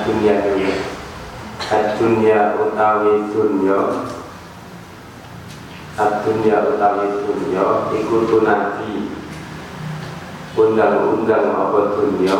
[0.00, 0.72] Ad-dunya dunya.
[1.68, 3.80] Ad-dunya utawi dunya.
[6.00, 7.64] Ad-dunya utawi dunya
[8.00, 9.12] iku tunati
[10.56, 12.38] undang-undang apa dunya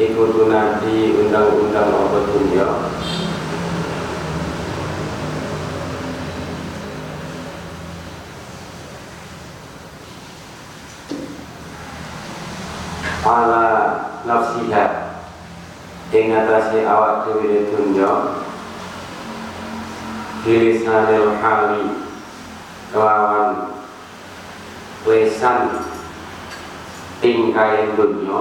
[0.00, 2.66] iku tunati undang-undang apa dunya
[13.24, 13.64] ala
[14.28, 14.86] nafsiha
[16.24, 18.40] ing atase awak dhewe dunya
[20.40, 22.00] bilisanil hali
[22.88, 23.76] kelawan
[25.04, 25.84] lesan
[27.20, 28.40] tingkai dunya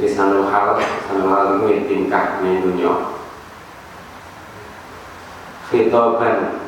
[0.00, 3.12] lisanul hal lisanul hal itu tingkah ning dunya
[5.68, 6.64] khitaban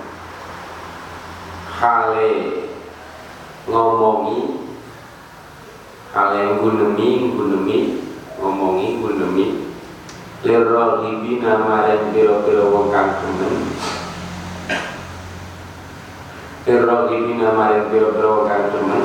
[1.72, 2.32] hale
[3.64, 4.67] ngomongi
[6.18, 7.78] hale gunemi gunemi
[8.42, 9.46] ngomongi gunemi
[10.42, 13.54] lirol ibi nama dan biro-biro wong kang demen.
[16.66, 19.04] Lirol ibi nama dan biro-biro wong kang demen.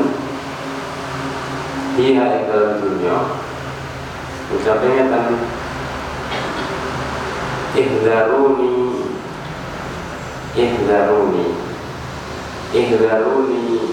[1.94, 3.18] Iya ing dalam dunia.
[4.50, 5.26] Ucapnya kan
[7.78, 8.74] ihdaruni.
[10.58, 11.48] Ihdaruni.
[12.74, 13.93] Ihdaruni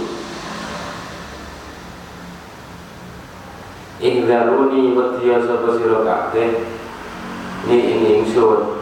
[4.01, 6.65] ihdaruni wadiya sapa sira kabeh?
[7.69, 8.81] Ni ing ingsun.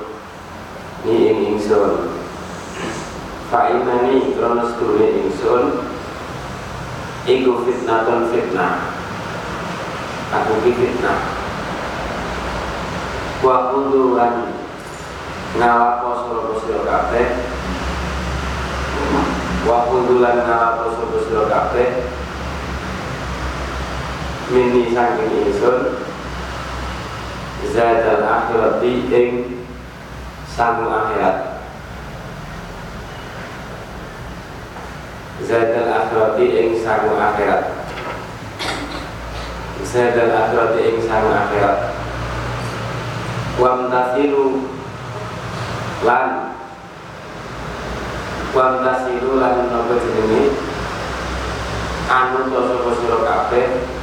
[1.03, 2.15] Ni ing ingsun.
[3.51, 5.83] Fa inani krana sedune ingsun.
[7.27, 8.95] Iku fitnatun fitnah.
[10.33, 11.19] Aku ki fitnah.
[13.43, 14.55] Wa kundulan
[15.59, 17.29] ngalapo sira sira kabeh?
[19.67, 22.18] Wa kundulan ngalapo sira sira kabeh
[24.49, 26.09] mini saking ingsun
[27.69, 29.31] Zadal akhirati ing
[30.47, 31.61] sangu akhirat.
[35.43, 37.63] Zadal akhirati ing sangu akhirat.
[39.85, 41.79] Zadal akhirati ing sangu akhirat.
[43.59, 44.71] Wam tasiru
[46.07, 46.55] lan.
[48.55, 50.57] Wam tasiru lan nopo jenenge
[52.09, 53.98] Anu toso sira kabeh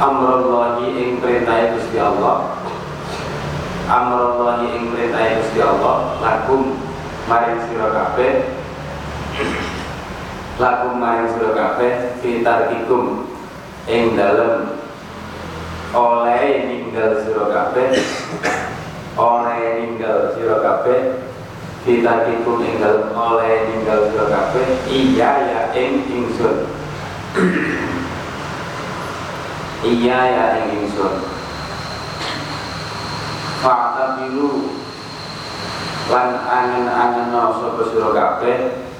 [0.00, 2.56] amrullahi ing perintah Gusti Allah.
[3.90, 6.16] Amrullahi ing perintah Gusti Allah.
[6.22, 6.80] Lakum
[7.28, 8.32] maring sira kabeh.
[10.56, 11.92] Lakum maring sira kabeh
[12.24, 13.28] fitarkikum
[13.90, 14.78] ing dalem.
[15.92, 17.90] Oleh ninggal sira kabeh.
[19.18, 21.20] Oleh ninggal sira kabeh.
[21.82, 24.66] Fitarkikum ing dalem oleh ninggal sira kabeh.
[24.88, 26.70] Iya ya ing ingsun
[29.82, 31.42] iya ya ing ingsun
[33.62, 34.74] Fakta biru
[36.10, 38.90] lan angen-angen sapa sira kabeh.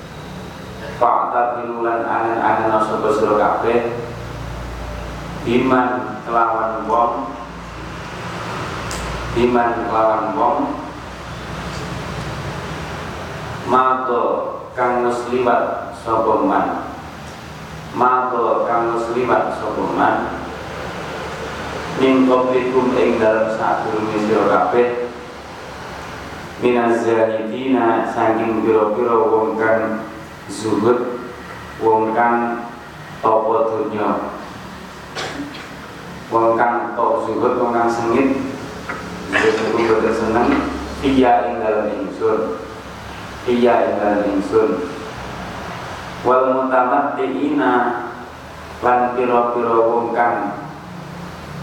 [1.02, 3.90] Fakta biru lan angen-angen sapa sira kabeh.
[5.42, 7.34] Biman kelawan wong.
[9.34, 10.58] Biman kelawan wong.
[13.66, 14.24] Mato
[14.78, 16.86] kang muslimat sapa man?
[17.98, 20.41] Mato kang muslimat sapa man
[22.00, 24.88] min qablikum ing dalam sadurunge sira kabeh.
[26.62, 30.06] Minaz zahidina saking pira-pira wong kang
[30.46, 31.18] zuhud
[31.82, 32.70] wong kang
[33.18, 34.30] tapa dunya.
[36.30, 38.38] Wong kang tok zuhud wong sengit
[39.34, 40.48] zuhud boten seneng.
[41.02, 42.62] Iya ing dalam ingsun.
[43.50, 44.86] Iya ing dalam ingsun.
[46.22, 48.06] Wal mutamattiina
[48.86, 50.14] lan pira-pira wong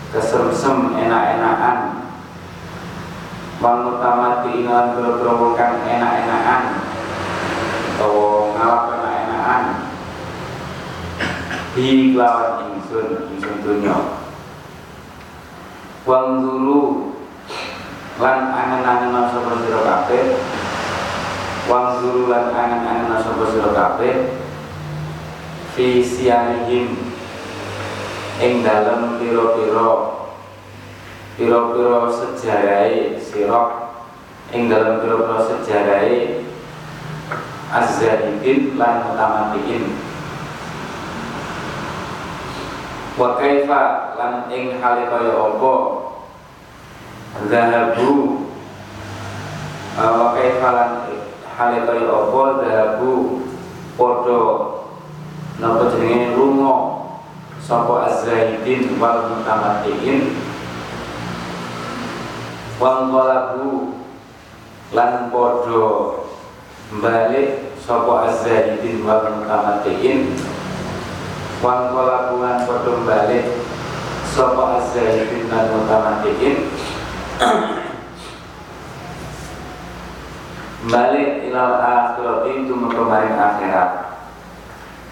[0.09, 1.77] kesemsem enak-enakan.
[3.59, 6.63] Wang utama diingat bro kang enak-enakan.
[7.95, 8.13] Atau
[8.56, 9.63] ngalap enak-enakan.
[11.75, 14.19] Bi kelawan ingsun ingsun dunya
[16.09, 17.13] wang dulu
[18.17, 20.41] lan angen-angen sapa sira kabeh?
[21.69, 24.41] Wang dulu lan angen-angen sapa sira kabeh?
[25.77, 26.01] Fi
[28.39, 29.88] ing dalem pira-pira
[31.36, 33.91] pira-pira sejarahe sira
[34.56, 36.47] ing dalem pira-pira sejarahe
[37.69, 39.91] az-zahidin lan mutamatikin
[43.19, 45.75] wa kaifa lan ing hale kaya apa?
[47.51, 48.12] Zahabu.
[50.00, 50.92] Wa kaifa lan
[51.59, 52.42] hale kaya apa?
[52.63, 53.44] Zahabu.
[54.00, 54.39] Padha
[55.59, 56.31] napa jenenge
[57.69, 60.33] sapa az-zahidin wal mutamattiin.
[62.81, 63.94] Wal qalabu
[64.98, 66.18] lan padha
[66.98, 70.33] balik sapa az-zahidin wal mutamattiin.
[71.62, 73.45] Wal qalabu lan padha balik
[74.33, 76.57] sapa az-zahidin lan mutamattiin.
[80.89, 84.08] Balik ilal akhirati itu kemarin akhirat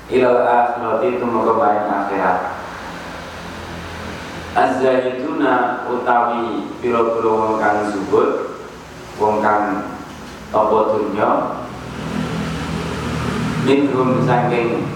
[0.07, 2.39] ilal akhirati itu kemarin akhirat.
[4.57, 8.57] Az-zahiduna utawi pira-pira wong kang zuhud
[9.21, 9.85] wong kang
[10.49, 11.29] apa dunya
[13.67, 14.87] minhum saking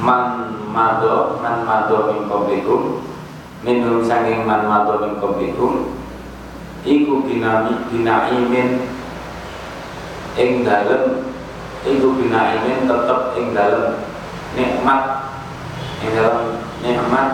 [0.00, 3.04] man mado man mado min qablikum
[3.60, 5.98] minhum saking man mado min qablikum
[6.86, 8.88] iku binami binaimin
[10.38, 11.28] ing dalem
[11.84, 14.07] iku binaimin tetep ing dalem
[14.58, 15.02] nikmat.
[16.02, 17.30] Ing dalem nikmat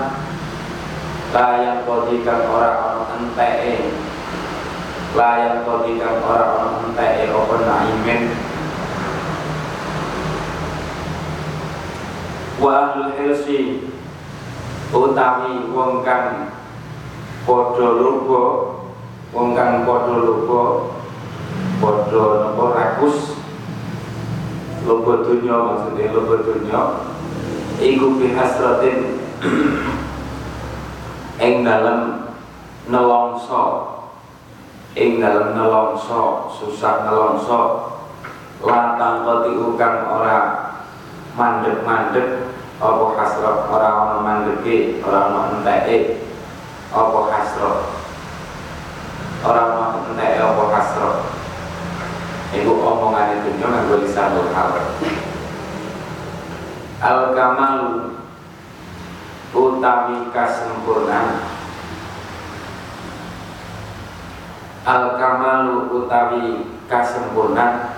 [1.35, 3.91] layan kodikan ora ono enteke.
[5.19, 8.23] Layan kodikan ora ono enteke apa naimin?
[12.63, 13.91] Wa ahlul hirsi
[14.95, 16.55] utawi wong kang
[17.43, 18.43] padha lupa
[19.35, 20.63] wong kang padha lupa
[21.83, 22.25] padha
[22.79, 23.43] rakus.
[24.85, 26.81] Lupa dunya maksudnya lupa dunya
[27.81, 29.19] iku bihasratin
[31.43, 32.31] ing dalam
[32.87, 33.91] nelongso.
[34.95, 37.61] Ing dalam nelongso susah nelongso.
[38.65, 40.39] Latang koti ukang ora
[41.35, 42.55] mandek-mandek.
[42.79, 43.71] Apa hasrat?
[43.71, 46.27] Ora ana mandeke ora ana enteke.
[46.91, 47.77] Apa hasrat?
[49.43, 51.17] Ora ana enteke apa hasrat?
[52.55, 54.71] Iku omongane dunya nganggo lisanul hal
[57.03, 58.19] al kamalu
[59.55, 61.43] utawi kasempurnaan
[64.85, 67.95] al kamalu utawi kasempurnaan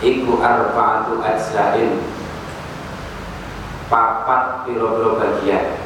[0.00, 2.00] iku arbaatu ajzain.
[3.88, 5.76] Papat piro-piro bagian.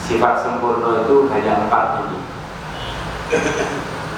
[0.00, 2.18] Sifat sempurna itu hanya empat ini.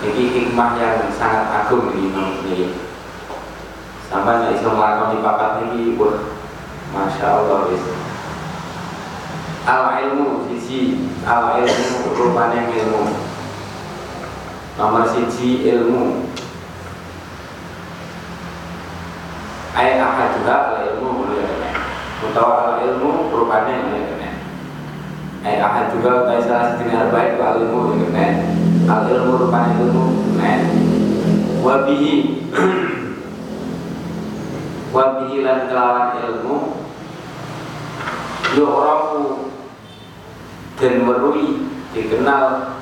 [0.03, 2.75] Ini hikmah yang sangat agung di ini.
[4.11, 5.95] Sampai nggak bisa melakukan papat ini
[6.93, 8.03] masya Allah bisa
[9.67, 10.99] al ilmu siji.
[11.23, 13.03] Al ilmu rupanya ilmu.
[14.79, 16.27] Nomor siji ilmu.
[20.03, 21.49] Ahad juga al ilmu mulai
[22.23, 24.31] utawa al ilmu rupanya mulai kena
[25.43, 28.45] ayat ahad juga utawa salah satu harbaik al ilmu kena
[28.87, 30.05] al ilmu rupanya ilmu
[31.65, 32.13] wabihi
[34.95, 36.82] wabihi lan kelawan ilmu
[38.57, 39.49] yu'rafu
[40.77, 42.77] dan merui dikenal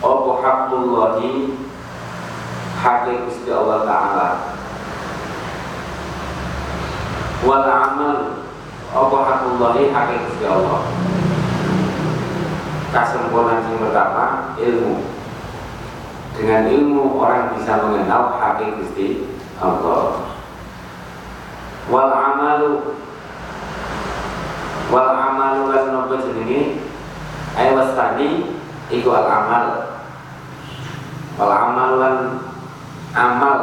[0.00, 1.54] apa haqqullahi
[2.80, 4.28] hakik Gusti Allah taala.
[7.44, 8.18] Wal amal
[8.90, 10.80] apa haqqullahi hakik Gusti Allah.
[12.90, 14.26] Kesempurnaan yang pertama
[14.58, 14.98] ilmu.
[16.34, 19.28] Dengan ilmu orang bisa mengenal hakik Gusti
[19.60, 20.24] Allah.
[21.92, 22.96] Wal amalu
[24.90, 26.82] wal amalu lan nopo jenenge?
[27.54, 28.58] Ayo wastani
[28.90, 29.66] iku al amal.
[31.38, 32.16] Wal amal lan
[33.14, 33.60] amal.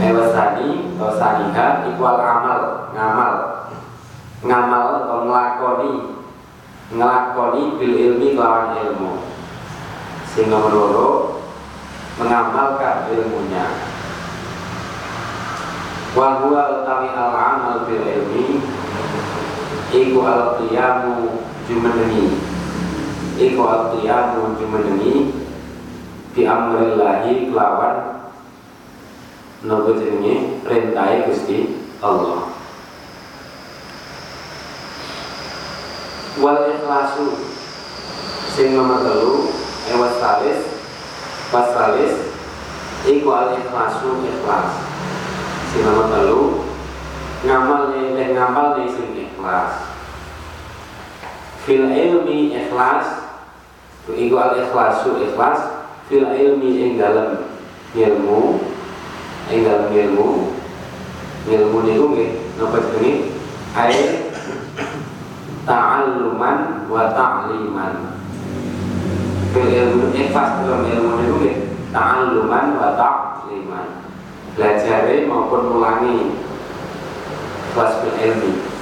[0.00, 2.60] Ayo wastani wasaniha iku al amal
[2.96, 3.34] ngamal.
[4.44, 5.92] Ngamal atau nglakoni
[6.94, 9.12] nglakoni bil ilmi kelawan ilmu.
[10.38, 11.08] Nomor loro
[12.14, 13.66] mengamalkan ilmunya.
[16.14, 18.62] Wa huwa utawi al amal bil ilmi
[19.88, 22.36] Iku al-qiyamu jumadani
[23.40, 25.32] Iku al-qiyamu jumadani
[26.36, 27.96] Di amrillahi kelawan
[29.64, 30.60] Nopo jenenge?
[30.62, 32.52] Rentai Gusti Allah.
[36.38, 37.26] Wal ikhlasu.
[38.52, 39.48] Sing nomor telu
[39.88, 40.68] Ewas talis
[41.48, 42.28] Pas talis
[43.08, 44.84] Iku al ikhlasu ikhlas.
[45.72, 46.68] Sing nomor telu
[47.48, 49.94] Ngamal nih, ngamal nih sini ikhlas.
[51.62, 53.06] Fil ilmi ikhlas
[54.10, 57.46] iku al ikhlasu ikhlas fil ilmi ing dalem
[57.94, 58.58] ilmu
[59.54, 60.28] ing dalem ilmu
[61.46, 63.30] ilmu niku nggih napa jenenge?
[63.78, 64.26] Air
[65.62, 67.94] ta'alluman wa ta'liman.
[69.54, 71.56] Fil ilmu ikhlas dalam ilmu niku nggih
[71.94, 73.86] ta'alluman wa ta'liman.
[74.58, 76.34] Belajar maupun ulangi
[77.70, 78.77] ikhlas fil ilmi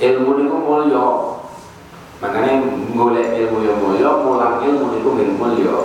[0.00, 1.06] ilmu niku mulya.
[2.20, 2.52] Makanya
[2.92, 5.76] golek ilmu yang mulya mulang ilmu niku nggih mulya.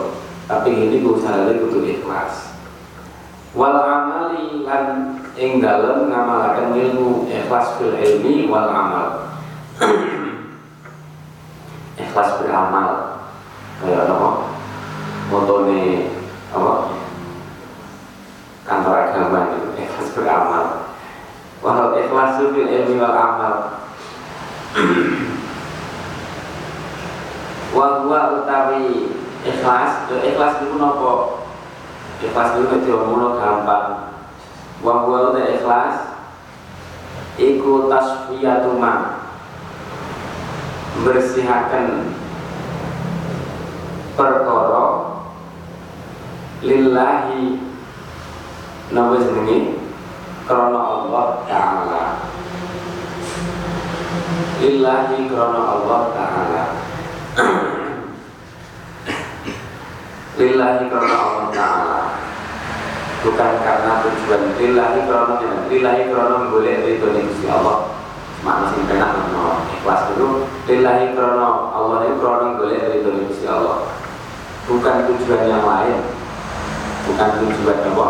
[0.47, 2.55] Tapi ini usahane kudu ikhlas.
[3.55, 9.07] Wal amali lan ing dalem ngamalaken ilmu ikhlas fil ilmi wal amal.
[12.03, 13.23] Ikhlas beramal.
[13.79, 14.29] Kayak apa?
[15.31, 16.11] Motone
[16.51, 16.73] apa?
[18.67, 20.65] Kantor agama itu ikhlas beramal.
[21.63, 23.84] Wal ikhlas fil ilmi wal amal
[27.75, 29.07] wa huwa utawi
[29.47, 30.11] ikhlas.
[30.11, 31.13] Yo ikhlas niku napa?
[32.19, 34.11] Ikhlas niku nek diomongo gampang.
[34.83, 35.95] Wa huwa utawi ikhlas
[37.39, 39.23] iku tasfiyatu ma
[41.07, 42.15] bersihaken
[44.15, 44.87] perkara
[46.63, 47.63] lillahi.
[48.91, 49.81] Napa jenenge?
[50.45, 52.34] Krana Allah taala
[54.61, 56.63] lillahi krana Allah taala.
[60.35, 61.99] Lillahi karena Allah Ta'ala.
[63.23, 64.41] Bukan karena tujuan.
[64.59, 65.35] Lillahi karena
[65.71, 67.07] lillahi karena boleh itu
[67.39, 67.95] si Allah.
[68.43, 70.43] Makna sing penak no ikhlas dulu.
[70.67, 73.95] Lillahi karena Allah ini karena boleh itu si Allah.
[74.67, 76.03] Bukan tujuan yang lain.
[77.07, 78.07] Bukan tujuan apa?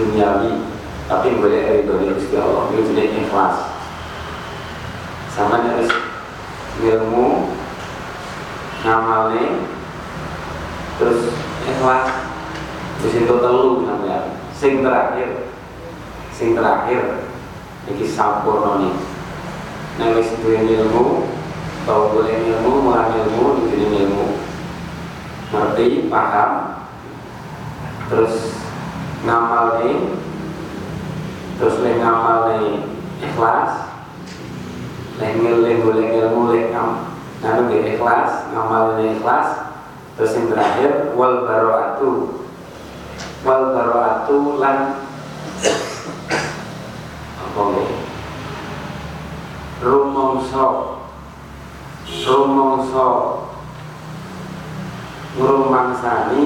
[0.00, 0.52] Duniawi.
[1.04, 2.72] Tapi boleh itu si Allah.
[2.72, 3.73] Itu jenis ikhlas
[5.34, 5.90] sama harus
[6.78, 7.50] ilmu
[8.86, 9.66] ngamalnya
[10.94, 11.34] terus
[11.66, 12.06] ikhlas.
[13.02, 15.50] Terus itu telu namanya sing terakhir
[16.30, 17.26] sing terakhir
[17.90, 18.94] iki sampurno nih.
[19.98, 21.28] Nang wis duwe ilmu
[21.84, 24.38] tau boleh ilmu mulang ilmu iki ilmu.
[25.50, 26.80] Ngerti paham.
[28.08, 28.54] Terus
[29.26, 29.98] ngamal nih
[31.58, 32.84] terus le ngamal nih
[33.24, 33.83] ikhlas
[35.14, 39.76] le ngil boleh ilmu le kam nah ikhlas ngamal nih ikhlas.
[40.14, 42.38] Terus yang terakhir wal baroatu
[43.42, 45.02] wal baroatu lan
[47.42, 47.62] apa?
[49.84, 50.66] Rumongso.
[52.06, 53.08] Rumongso.
[55.34, 56.44] Ngrumangsani.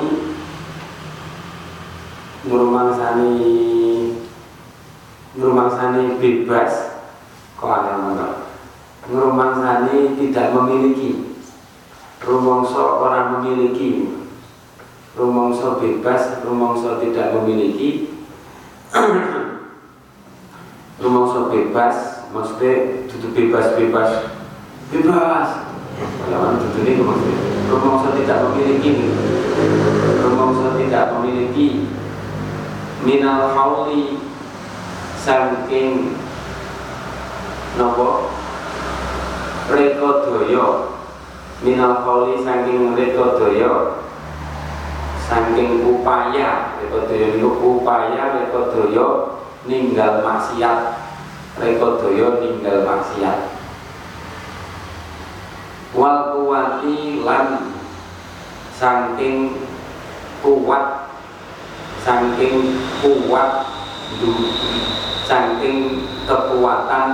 [2.48, 3.32] Ngrumangsani.
[5.36, 6.72] Ngrumangsani bebas.
[7.60, 8.47] Kok ada
[9.08, 11.40] mana ngrumangsani tidak memiliki.
[12.20, 14.20] Rumongso orang memiliki.
[15.16, 18.12] Rumongso bebas rumongso tidak memiliki.
[21.02, 24.10] Rumongso bebas maksudnya duduk bebas bebas.
[26.28, 27.36] Lawan duduk ini maksudnya
[27.72, 29.08] rumongso tidak memiliki.
[30.20, 31.88] Rumongso tidak memiliki.
[33.08, 34.20] Minal hauli
[35.16, 36.12] saking
[37.78, 38.37] nopo
[39.68, 40.96] rekodoyo
[41.60, 44.04] minal kholi saking reko doyo
[45.28, 50.96] saking upaya reko doyo itu upaya reko doyo ninggal maksiat.
[51.60, 53.60] Reko doyo ninggal maksiat.
[55.92, 57.74] Wal kuwati lan
[58.72, 59.58] saking
[60.40, 61.10] kuat
[62.00, 62.56] saking
[63.02, 63.50] kuat
[65.28, 65.78] saking
[66.24, 67.08] kekuatan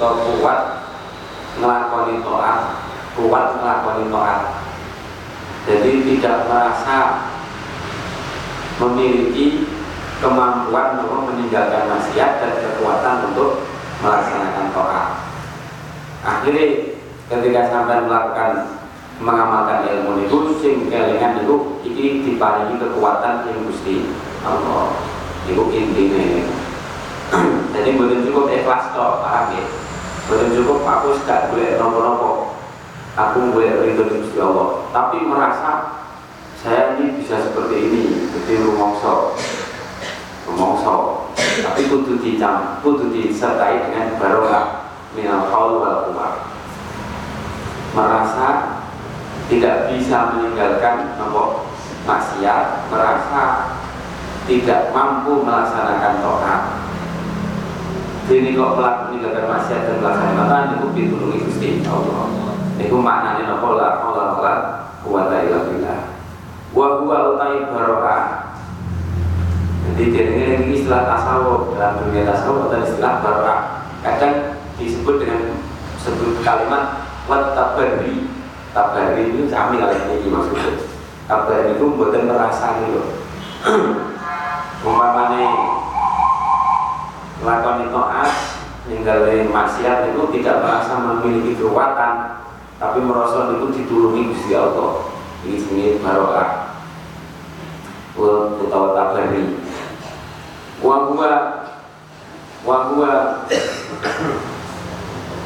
[0.00, 0.87] kekuat
[1.58, 2.60] ngelakoni to'at
[3.18, 4.42] kuat melakukan taat
[5.66, 6.98] jadi tidak merasa
[8.78, 9.66] memiliki
[10.22, 13.66] kemampuan untuk meninggalkan maksiat dan kekuatan untuk
[13.98, 15.08] melaksanakan taat
[16.22, 16.66] akhirnya
[17.26, 18.78] ketika sampai melakukan
[19.18, 24.06] mengamalkan ilmu itu sing kelingan itu ini diparingi kekuatan yang gusti
[24.46, 24.94] Allah.
[25.50, 26.46] Itu intinya.
[27.74, 29.66] Jadi boleh cukup ikhlas toh paham ya
[30.28, 32.52] boleh cukup aku sudah boleh nopo-nopo
[33.18, 34.86] aku boleh ridho di Gusti Allah.
[34.94, 35.72] Tapi merasa
[36.60, 39.34] saya ini bisa seperti ini jadi rumongso.
[40.46, 41.26] Rumongso.
[41.38, 44.94] Tapi kudu dicam kudu disertai dengan barokah.
[45.16, 46.58] Minal haul wal quwwah
[47.96, 48.78] merasa
[49.48, 51.64] tidak bisa meninggalkan nomor
[52.04, 53.74] maksiat merasa
[54.44, 56.62] tidak mampu melaksanakan to'at
[58.28, 62.28] ini kok pelaku meninggalkan maksiat dan to'at itu ditulungi Gusti Allah.
[62.76, 64.54] Itu maknanya nopo la haula wala
[65.00, 66.00] quwata illa billah.
[66.76, 68.16] Wa huwa utai baroka
[69.98, 70.14] jadi
[70.62, 71.74] ini istilah tasawuf.
[71.74, 73.56] Dalam dunia tasawuf atau istilah baroka
[74.04, 75.58] kadang disebut dengan
[75.98, 78.30] sebut kalimat wat tabari
[78.70, 80.78] tabari itu sami kalian ini maksudnya
[81.26, 83.02] tabari itu buatan merasa gitu
[84.86, 85.44] umpamane
[87.42, 88.30] lakoni to'at
[88.88, 92.38] ninggalin maksiat itu tidak merasa memiliki kekuatan
[92.78, 95.10] tapi merasa itu ditulungi Gusti Allah.
[95.42, 96.78] Ini sini barokah.
[98.58, 99.58] Utawa tabari.
[100.78, 101.32] Wa huwa
[102.62, 103.12] wa huwa.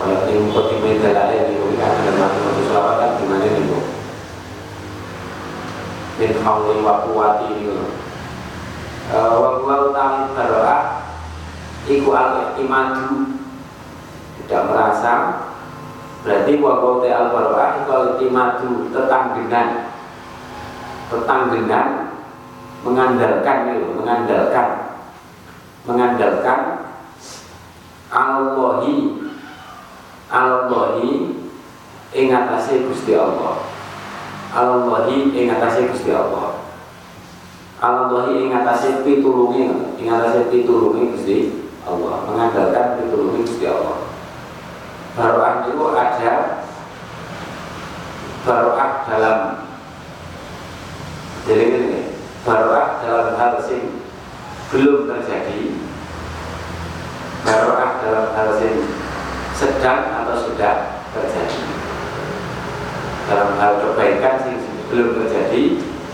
[0.02, 3.78] Di media lain di kan ada mati-mati selawat kan gimana nih bu?
[6.18, 7.70] Min hauli wa quwati ini
[9.14, 11.11] wa huwa utami baroah
[11.90, 13.38] iku al imadu
[14.42, 15.14] tidak merasa.
[16.22, 19.90] Berarti wa huwa al baroah iku al imadu tetanggenan.
[21.10, 21.88] Tetanggenan
[22.86, 24.68] mengandalkan itu mengandalkan.
[25.82, 26.60] Mengandalkan
[28.12, 29.18] Allahi.
[30.32, 31.10] Allahi
[32.16, 33.68] ing atase Gusti Allah.
[34.54, 36.56] Allahi ing atase Gusti Allah.
[37.82, 39.68] Allahi ing atase pitulungi
[39.98, 44.06] ing atase Gusti Allah mengandalkan pitulungi Gusti Allah.
[45.12, 46.34] Baroah itu ada
[48.42, 49.38] Baroah dalam
[51.42, 52.02] jadi ini
[52.46, 54.02] Baroah dalam hal sing
[54.72, 55.74] belum terjadi
[57.44, 58.76] Baroah dalam hal sing
[59.52, 61.60] sedang atau sudah terjadi.
[63.28, 64.56] Dalam hal kebaikan sih
[64.90, 65.62] belum terjadi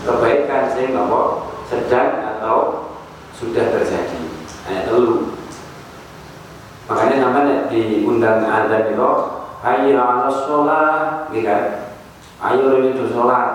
[0.05, 2.89] kebaikan sih nopo sedang atau
[3.37, 4.21] sudah terjadi.
[4.67, 5.38] Ayat telu
[6.89, 9.11] makanya namanya diundang azan itu
[9.61, 11.63] ayo ala sholat gitu kan?
[12.41, 13.47] Ayo ini tuh sholat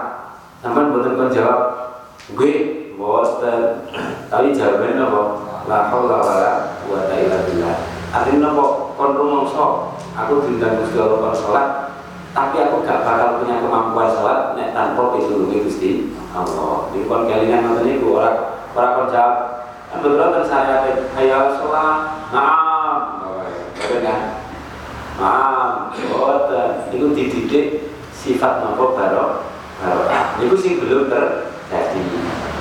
[0.62, 1.62] sampai betul kan jawab
[2.38, 2.54] gue
[2.94, 3.90] bosan
[4.30, 5.22] tapi jawabannya apa?
[5.66, 6.52] La haula wala
[6.86, 7.76] quwata illa billah.
[8.14, 11.68] Artinya kok kon rumongso aku diundang Gusti Allah kon salat
[12.34, 16.86] tapi aku gak bakal punya kemampuan salat nek tanpa pitulungi Gusti Allah.
[16.94, 19.34] Di kon kelingan ngoten niku ora ora kon jawab
[19.90, 20.86] betul kan saya
[21.18, 21.98] ayo salat
[22.30, 22.63] naam
[24.02, 24.20] kan
[25.20, 26.90] naam boten.
[26.90, 29.46] Itu dididik sifat nopo barok
[29.78, 30.40] barokah.
[30.42, 32.02] Itu sing belum terjadi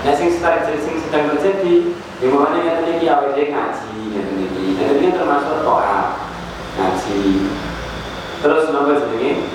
[0.03, 4.87] nah sing sedang sing sedang terjadi di mana yang tadi awet ngaji yang tadi yang
[4.99, 6.19] tadi termasuk toa
[6.75, 7.21] ngaji.
[8.43, 9.47] Terus nomor jenenge?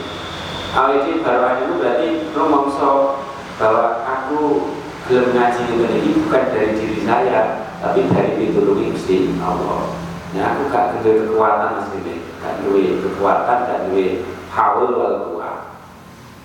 [0.72, 3.20] Awet barokan itu berarti rumongso
[3.60, 4.72] bahwa aku
[5.08, 11.00] belum ngaji ini bukan dari diri saya tapi dari pitulungi Gusti Allah ya aku gak
[11.00, 15.58] ada kekuatan asline gak duwe kekuatan gak duwe haul wal kuat.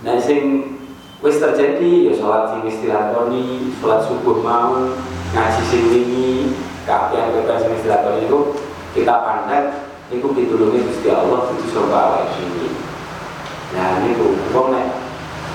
[0.03, 0.73] Nah sing
[1.23, 4.91] wis terjadi ya sholat sing wis dilakoni sholat subuh mau
[5.31, 6.51] ngaji sing wingi
[6.83, 8.39] kabeh bebas sing itu
[8.93, 12.67] kita pandang itu ditulungi Gusti Allah itu coba awake ini
[13.73, 14.93] nah niku wong nek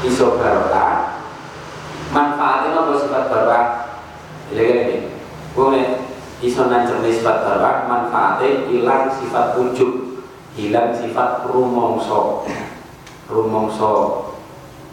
[0.02, 1.22] iso barokah
[2.10, 3.64] manfaatnya apa sifat barokah?
[4.50, 4.96] Jadi ini
[5.52, 6.07] wong nek
[6.38, 10.22] iso nancem sifat barokah manfaatnya hilang sifat ujub
[10.54, 12.46] hilang sifat rumongso.
[13.26, 13.92] Rumongso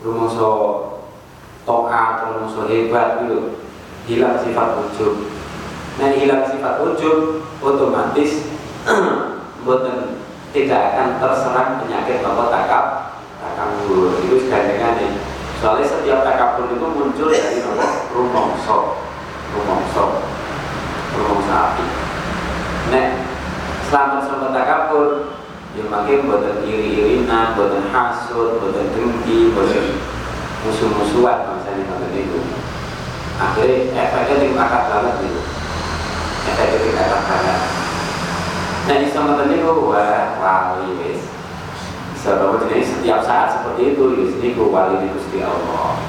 [0.01, 0.51] rumongso
[1.63, 3.61] toa rumongso hebat gitu.
[4.09, 5.13] Hilang sifat ujub
[5.95, 8.51] nah hilang sifat ujub otomatis
[9.63, 10.19] buatan
[10.51, 15.11] tidak akan terserang penyakit nopo takap takabur itu segandengan nih
[15.63, 18.77] soalnya setiap takabur itu muncul dari nopo rumongso.
[19.55, 20.05] Rumongso
[21.15, 21.85] rumongso api
[22.91, 23.07] nek
[23.87, 25.07] selamat selamat takabur.
[25.75, 29.99] Ya makin buatan iri-irinan buatan hasut buatan dengki buatan
[30.63, 32.39] musuh-musuhan misalnya buatan itu.
[33.35, 35.41] Akhirnya efeknya di akar banget gitu.
[36.47, 37.59] Efeknya di akar banget.
[38.87, 41.27] Nah di tadi gue wah wali wes.
[42.23, 45.99] Bawa jadi setiap saat seperti itu ya sini gue wali di gusti Allah.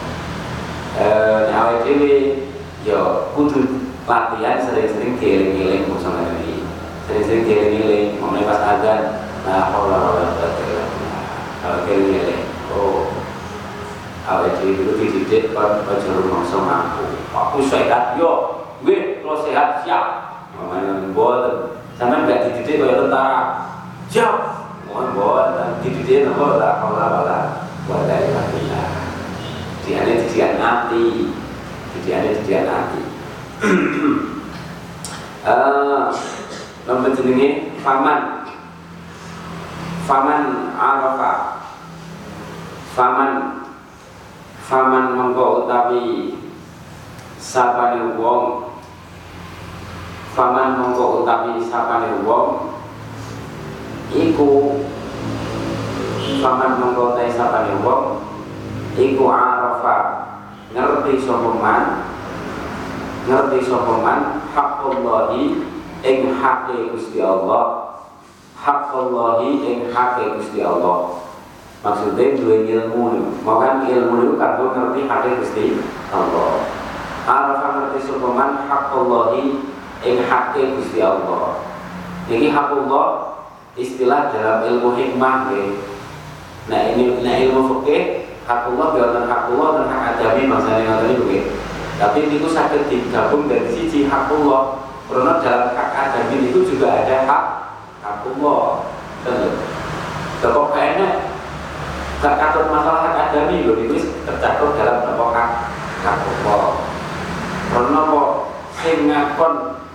[0.94, 2.46] Eh nyawa ini
[2.86, 6.62] yo kudu latihan sering-sering keliling-keliling sama ini.
[7.10, 9.02] Sering-sering keliling-keliling mulai pas azan.
[9.46, 10.30] Nah Allah Allah
[11.62, 12.46] kalau keliling-keliling.
[12.70, 13.10] Oh
[14.26, 17.06] awet dhewe itu dididik kan aja rumangsa mampu.
[17.30, 20.04] Aku sehat yo, gue kalau sehat siap.
[20.58, 21.78] Mamane mboten.
[21.94, 23.42] Sampai nggak dididik kayak tentara.
[24.10, 24.34] Siap.
[24.96, 27.38] mohon buat dididik nopo la haula wala
[27.84, 28.88] quwata illa billah
[29.84, 31.36] diane didian ati
[31.92, 33.02] didiane didian ati
[35.46, 36.04] eh
[36.84, 38.44] nomor jenenge faman.
[40.06, 40.44] Faman
[40.76, 41.32] arafa.
[42.92, 43.32] Faman.
[44.66, 46.34] Faman mongko utawi
[47.38, 48.74] sapane wong.
[50.34, 52.76] Faman mongko utawi sapane wong.
[54.12, 54.82] Iku
[56.42, 58.20] faman mongko utawi sapane wong.
[58.98, 59.96] Iku arafa.
[60.74, 61.50] Ngerti sapa
[63.26, 64.20] ngerti sapa man?
[64.54, 65.60] Haqqullahi
[66.06, 67.98] ing hake Gusti Allah.
[68.54, 71.26] Haqqullahi ing hake Gusti Allah.
[71.84, 75.64] Maksudnya dua ilmu makan ilmu itu kan ngerti hake Gusti
[76.10, 76.66] Allah.
[77.26, 79.58] Arafa ngerti sopaman haqqullahi
[80.06, 81.58] ing haqqi Gusti Allah.
[82.30, 83.06] Ini haqqullah
[83.74, 85.66] istilah dalam ilmu hikmah ya.
[86.70, 91.26] Nah ini nah ilmu fikih haqqullah dan haqqullah dan hak adami maksudnya ngoten niku
[91.96, 94.84] Tapi itu sakit digabung dari sisi haqqullah.
[95.06, 97.44] Karena dalam hak adami itu juga ada hak
[98.04, 98.84] haqqullah.
[99.24, 100.62] Tentu.
[100.76, 101.08] kayaknya
[102.20, 105.50] gak katut masalah hak adami loh itu tercakup dalam hak
[106.04, 106.96] haqqullah
[107.72, 108.28] karena kok
[108.78, 109.10] sing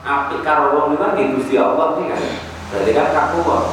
[0.01, 2.21] api karo wong kan di Allah iki kan.
[2.71, 3.63] Berarti kan kaku kok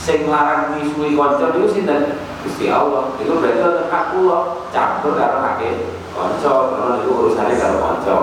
[0.00, 3.14] sing larang misui kanca niku sinten Gusti Allah.
[3.20, 4.44] Itu berarti kaku kok
[4.74, 5.70] campur karo hake
[6.14, 8.18] kanca, karena itu urusannya karo kanca.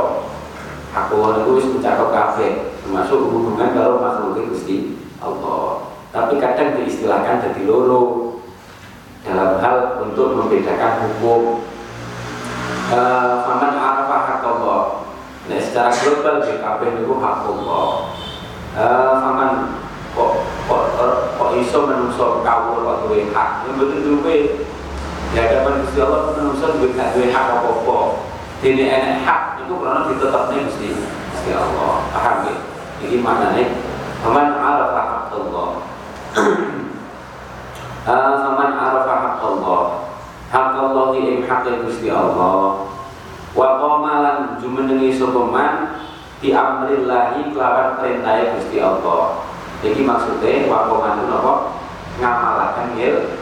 [0.91, 5.91] Aku itu mencakup kabeh, termasuk hubungan karo makhluk Gusti Allah.
[6.11, 8.35] Tapi kadang diistilahkan jadi loro
[9.23, 11.63] dalam hal untuk membedakan hukum.
[12.91, 15.01] Uh, Faman arafah Allah
[15.47, 17.87] Nah, secara global BKP itu hak Allah.
[18.77, 19.51] Uh, Faman
[20.11, 20.31] kok
[20.67, 20.83] kok
[21.39, 23.65] kok iso menungso kawul duwe hak.
[23.65, 24.35] Yang betul duwe
[25.31, 27.97] ya kapan Gusti Allah menungso duwe hak duwe hak apa-apa.
[28.59, 30.87] Dene enek hak itu karena ditetapne mesti
[31.31, 32.03] Gusti Allah.
[32.11, 32.55] Paham ya?
[33.01, 33.63] Iki maknane
[34.21, 35.69] Faman arafa Allah.
[38.05, 39.81] uh, Faman arafa hak Allah.
[41.15, 42.91] Ing hak Gusti Allah
[43.51, 45.75] wa qamalan jumenengi sapa man
[46.39, 49.47] di amrillahi kelawan perintah Gusti Allah.
[49.79, 51.53] Jadi maksudnya wa qaman napa
[52.19, 53.40] ngamalaken ilmu.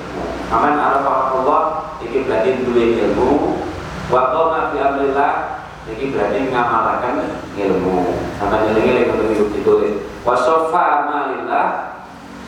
[0.49, 1.61] Aman arafa Allah
[2.01, 3.61] iki berarti duwe ilmu
[4.09, 7.15] wa qama bi amrillah iki berarti ngamalaken
[7.53, 8.17] ilmu.
[8.41, 10.01] Sama nyelingi lek ngono ditulis.
[10.25, 11.67] Wa sofa amalillah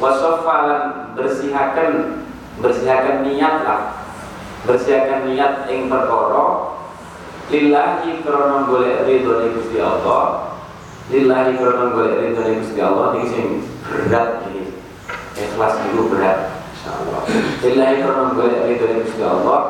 [0.02, 0.84] wa sofa lan
[1.14, 2.26] bersihaken
[2.58, 3.82] bersihaken niat lah.
[4.66, 6.72] Bersihaken niat ing perkara
[7.52, 10.56] lillahi krono golek ridho ni Gusti Allah
[11.12, 13.48] lillahi krono golek ridho ni Gusti Allah ini sing
[13.84, 14.72] berat ini
[15.36, 17.22] ikhlas itu berat insyaallah.
[17.62, 19.62] Lillahi golek ridho ni Gusti Allah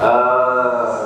[0.00, 0.96] uh,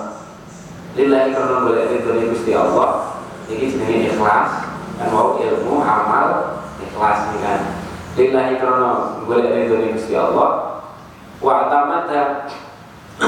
[0.95, 3.19] lillahi golek ridho ni Gusti Allah
[3.51, 4.71] ini jenenge ikhlas.
[4.97, 7.61] Kan mau ilmu amal ikhlas ini kan.
[8.15, 10.79] Lillahi krono golek ridho Gusti Allah
[11.43, 12.47] wa tamata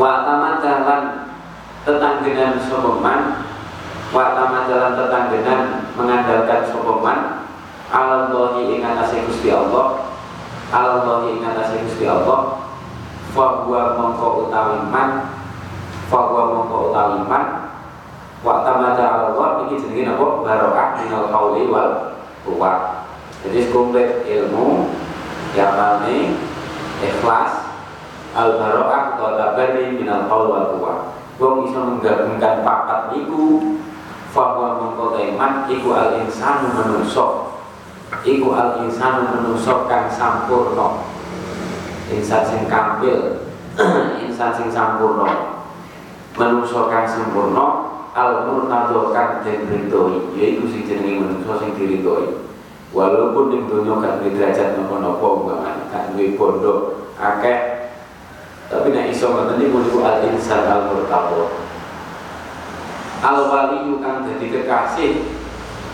[0.00, 1.34] wa tamadalan
[1.82, 3.42] tetanggenan sopeman
[4.14, 5.62] wa tamadalan tetanggenan
[5.98, 7.41] mengandalkan sopeman
[7.92, 10.08] alallahi ing atase Gusti Allah.
[10.72, 12.64] Alallahi ing atase Gusti Allah.
[13.36, 15.28] Fa huwa mongko utawi man.
[16.08, 17.70] Fa huwa mongko utawi man.
[18.40, 20.42] Wa tamada Allah iki jenenge napa?
[20.42, 23.02] Barokah minal qauli wal quwwat
[23.42, 24.86] jadi komplit ilmu
[25.58, 25.74] yang
[27.02, 27.74] ikhlas
[28.32, 30.94] al baro'ah atau tabari minal qaul wal quwa.
[31.42, 33.74] Wong iso menggabungkan papat niku
[34.30, 37.51] bahwa mengko iman iku al insanu menungso
[38.20, 41.08] iku al insanu menungso kang sampurno
[42.12, 43.48] insan sing kampil
[44.24, 45.56] insan sing sampurno
[46.36, 50.36] menungso kang sempurna al murtado kang den ridhoi.
[50.36, 52.44] Yaiku sing jenenge sing diridhoi.
[52.92, 57.88] Walaupun ning donya kan derajat napa-napa umpamane kan duwe bondo akeh.
[58.68, 61.72] Tapi nek iso ngoten niku al insan al murtabo
[63.22, 65.41] al wali kang dadi kekasih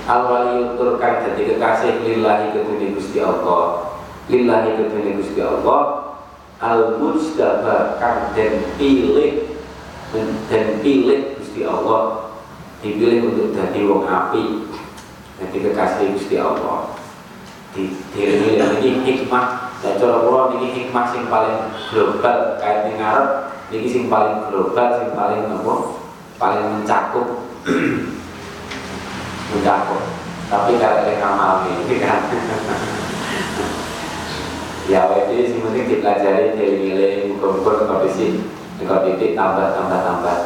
[0.09, 3.92] al wali dadi kekasih lillahi kedune Gusti Allah.
[4.33, 5.81] Lillahi kedune Gusti Allah.
[6.59, 9.53] Al mujtaba kang den pilih
[10.49, 12.33] dan pilih Gusti Allah.
[12.81, 14.64] Dipilih untuk jadi wong api
[15.38, 16.97] jadi kekasih Gusti Allah.
[17.77, 19.68] Di diri ini hikmah.
[19.79, 22.59] Dan cara kula niki hikmah sing paling global.
[22.59, 26.01] Kait ngarep niki sing paling global sing paling nopo
[26.38, 27.44] paling mencakup
[29.55, 30.03] mencakup
[30.49, 32.25] tapi kalau yang ini kan?
[34.89, 38.41] Ya wedi sing penting dipelajari dieling-eling muga-muga kondisi
[38.81, 40.39] kok titik tambah tambah tambah.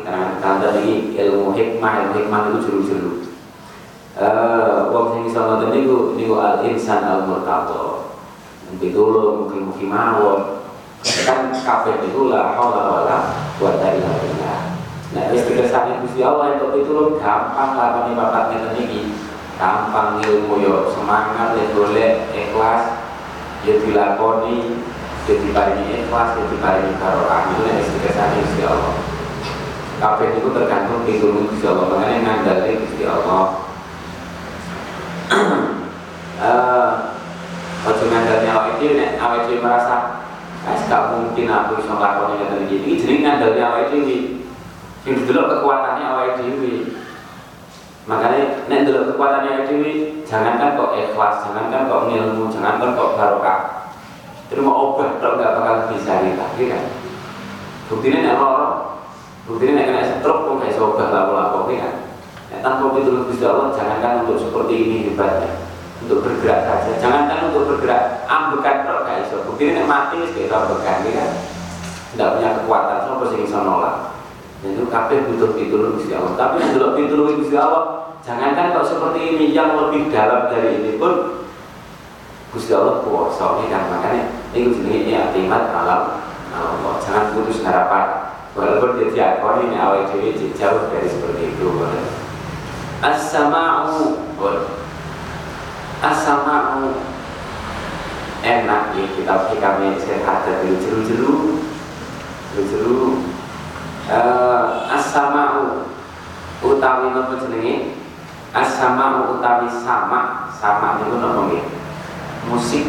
[0.00, 3.12] Karena tambah ini ilmu hikmah ilmu hikmah itu juru-juru.
[4.16, 8.08] Eh wong sing iso ngoten niku niku al insan al murtado
[8.80, 10.64] pitulung mungkin mawon
[11.28, 13.18] kan kabeh niku la haula wala
[13.60, 14.73] quwata illa billah
[15.14, 19.14] nah wis dikersane Gusti Allah entuk pitulung gampang lakoni papat ngeten iki
[19.54, 22.98] gampang ilmu yo semangat ya golek ikhlas
[23.62, 24.82] ya dilakoni
[25.24, 27.40] ya diparingi ikhlas ya diparingi barokah.
[27.54, 28.94] Itu yang dikersane Gusti Allah.
[30.02, 31.86] Kabeh itu tergantung pitulung Gusti Allah.
[31.88, 33.44] Makanya ngandalke Gusti Allah.
[36.34, 36.92] Eh
[37.84, 40.24] Ojo ngandalnya awake dhewe nek awake merasa
[40.64, 42.76] gak mungkin aku bisa nglakoni ngeten iki.
[42.80, 44.43] Iki jenenge ngandalnya awake dhewe.
[45.04, 46.96] Sing delok kekuatannya awake dhewe.
[48.08, 49.92] Makanya nek delok kekuatannya awake dhewe,
[50.24, 53.60] jangankan kok ikhlas, jangankan kok ngilmu, jangankan kok barokah.
[54.48, 56.84] Terima obat tok gak bakal bisa kita, gitu kan?
[57.92, 58.68] Buktinya nek loro,
[59.44, 61.94] buktinya nek kena stroke kok gak obah lapo-lapo, gitu kan?
[62.48, 65.64] Nek tanpa pitulung Gusti Allah, jangankan untuk seperti ini hebatnya
[66.04, 71.00] untuk bergerak saja jangankan untuk bergerak ambekan tok gak iso buktinya nek mati kaya ambekan
[71.00, 71.30] ya kan
[72.14, 74.13] tidak punya kekuatan sapa sing iso nolak
[74.64, 76.32] itu kabeh butuh pitulung Gusti Allah.
[76.40, 80.96] Tapi yang delok pitulung Gusti Allah jangankan kok seperti ini yang lebih dalam dari ini
[80.96, 81.44] pun
[82.56, 83.60] Gusti Allah kuasa.
[83.60, 84.24] Ini kan makanya
[84.56, 86.24] ini jenenge ya timat alam
[86.56, 88.32] Allah jangan putus harapan.
[88.54, 91.66] Walaupun dia diakoni ini awal dhewe jauh dari seperti itu
[93.02, 94.14] as-sama'u
[96.00, 96.94] as-sama'u.
[98.44, 101.58] Enak ya kita kami sehat dari jeru-jeru.
[102.54, 103.33] Jeru-jeru
[104.10, 105.88] uh, as-sama'u
[106.64, 107.96] utawi nopo jenenge?
[108.52, 110.50] As-sama'u utawi sama.
[110.54, 111.64] Sama itu nopo nggih
[112.48, 112.88] musik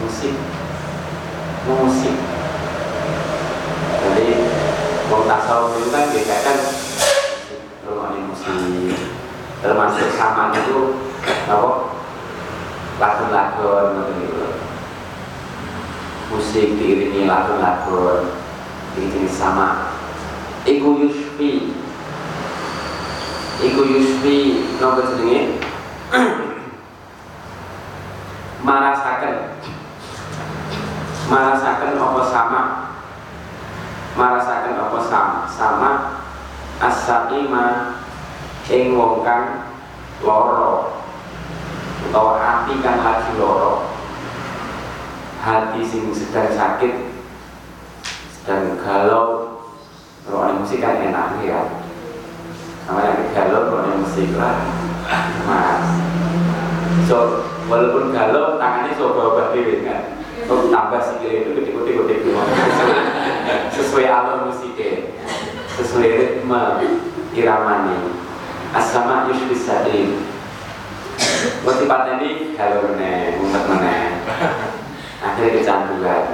[0.00, 0.34] musik.
[1.64, 2.16] Musik.
[4.04, 4.28] Jadi
[5.08, 6.58] wong tasawuf itu kan beda kan
[7.88, 8.52] rumahnya musik.
[9.64, 11.08] Termasuk sama itu
[11.48, 11.70] apa
[13.00, 14.44] lagu-lagu ngoten niku.
[16.28, 18.28] Musik diiringi lagu-lagu
[18.92, 19.93] diiringi sama
[20.64, 21.72] iku yusfi.
[23.64, 24.36] Iku yusfi.
[24.80, 25.60] Napa jenenge?
[28.66, 29.36] Marasaken.
[31.28, 32.62] Marasaken apa sama?
[34.16, 35.90] Marasaken apa sama sama?
[36.80, 37.96] As-saqima
[38.68, 39.72] ing wong kang
[40.20, 40.90] lara.
[42.04, 43.94] Utawa hati kan lagi loro
[45.44, 47.12] hati sing sedang sakit
[48.32, 49.43] sedang galau
[50.28, 51.60] rohani musik kan enak ya.
[52.84, 54.64] Sama yang galau rohani musik lah
[55.44, 55.84] mas.
[57.04, 60.20] So walaupun galau tangannya coba ubah diri kan?
[60.44, 62.16] Untuk tambah sikil itu gede
[63.74, 65.14] sesuai alur musiknya.
[65.74, 66.62] Sesuai ritme
[67.34, 67.98] iramani
[68.74, 70.34] asama yusfis sadin
[71.44, 74.04] Mesti pateni kalau meneh, mumet meneh.
[75.20, 76.24] Akhirnya kecanduan.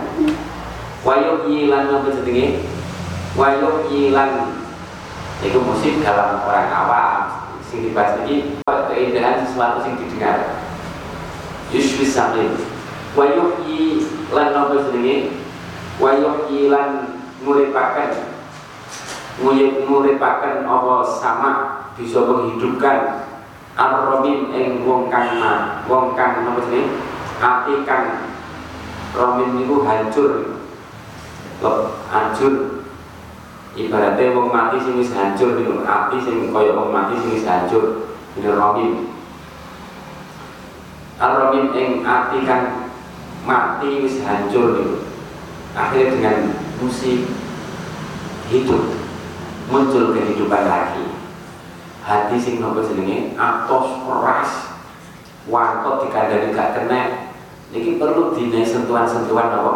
[1.03, 2.80] Wayuk yilan apa jenenge?
[3.38, 4.59] Wayuk yilan
[5.38, 7.19] itu musik dalam orang awam
[7.62, 10.59] sing dibahas ini keindahan sesuatu sing didengar.
[11.71, 12.59] Yusfi samin.
[13.14, 15.38] Wayuk yilan apa jenenge?
[16.03, 18.35] Wayuk yilan mulipaken
[19.87, 21.53] mulipaken apa sama
[21.95, 23.31] bisa menghidupkan
[23.79, 25.38] Ar-Romim ing wong kang
[25.87, 26.99] wong kang napa jenenge?
[27.38, 28.27] Ati kang
[29.14, 30.59] Romim niku hancur.
[31.62, 31.79] Lep
[32.11, 32.69] hancur.
[33.78, 38.11] Ibaratnya wong mati sing wis hancur niku, ati sing kaya wong mati sing wis hancur.
[38.35, 39.14] Ini Romim.
[41.20, 42.92] Ar-Romim ing ati kang
[43.46, 44.96] mati wis hancur niku.
[45.70, 46.37] Akhirnya dengan
[46.83, 47.30] musik
[48.50, 48.83] hidup
[49.70, 51.06] muncul kehidupan lagi
[52.02, 54.50] hati sing nopo jenenge atos keras
[55.46, 57.30] wangkot dikandani gak kena
[57.70, 59.72] ini perlu dine sentuhan-sentuhan nopo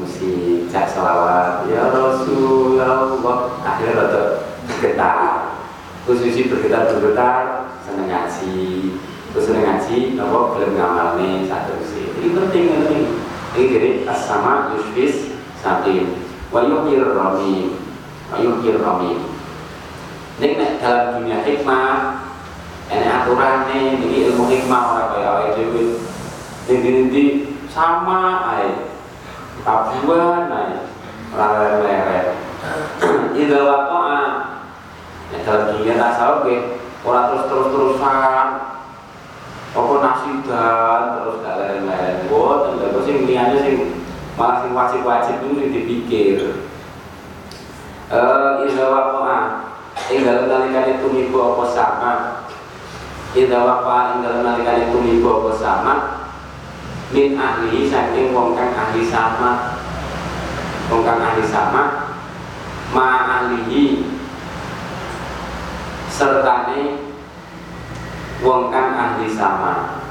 [0.00, 1.68] musik cak selawat.
[1.68, 3.14] Ya Rasulullah.
[3.60, 4.22] Akhirnya rada
[4.66, 5.60] bergetar.
[6.08, 7.44] Khususnya bergetar bergetar
[7.84, 8.96] seneng ngaji.
[9.30, 13.04] Terus seneng ngaji nopo belum ngamalne satu sih ini penting penting.
[13.50, 16.18] Ini jadi as-sama yusfis sakin
[16.50, 17.78] wa yuhir rami
[18.30, 19.22] wa yuhir rami
[20.40, 22.26] ini dalam dunia hikmah
[22.90, 26.00] ini aturan nih ini ilmu hikmah orang kaya awal dewi
[26.66, 27.24] nanti
[27.70, 28.89] sama ay
[29.64, 30.84] tabuan ay
[31.34, 32.26] leren leren
[33.36, 34.20] idal wakoa
[35.30, 36.56] nek dalam dunia tasawuf ke
[37.06, 38.48] orang terus terus terusan
[39.70, 42.60] apa nasidan terus gak leren buat
[44.40, 46.38] malah sing wajib-wajib itu dipikir.
[48.08, 49.38] Eh idza waqa'a
[50.08, 52.12] ing dalem nalikane tumiba apa sama?
[53.36, 55.94] Idza waqa'a ing dalem nalikane tumiba apa sama
[57.10, 59.82] min ahli saking wong kang ahli sama.
[60.90, 62.14] Wong kang ahli sama
[62.90, 64.02] ma ahlihi
[66.10, 66.98] sertane
[68.42, 70.02] wong kang ahli sama.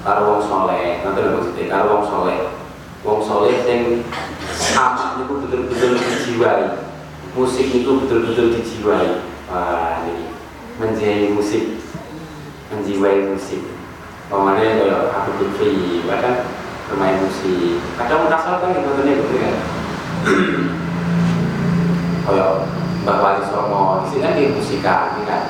[0.00, 1.64] Karo wong soleh nanti maksudnya?
[1.70, 2.40] Karo wong soleh.
[3.06, 4.02] Wong soleh sing
[4.50, 6.90] sama itu betul-betul dijiwai.
[7.30, 9.22] Musik itu betul-betul dijiwai.
[9.46, 10.34] Wah ini
[10.82, 11.78] menjiwai musik.
[12.70, 13.79] Menjiwai musik
[14.30, 16.46] Pemane kayak aku Lutfi, kadang
[16.86, 19.56] bermain musik, kadang merasa kan gitu kan gitu kan.
[22.30, 22.50] Kayak
[23.02, 25.42] Mbak Wali Songo, di sini kan di musikan, ini kan,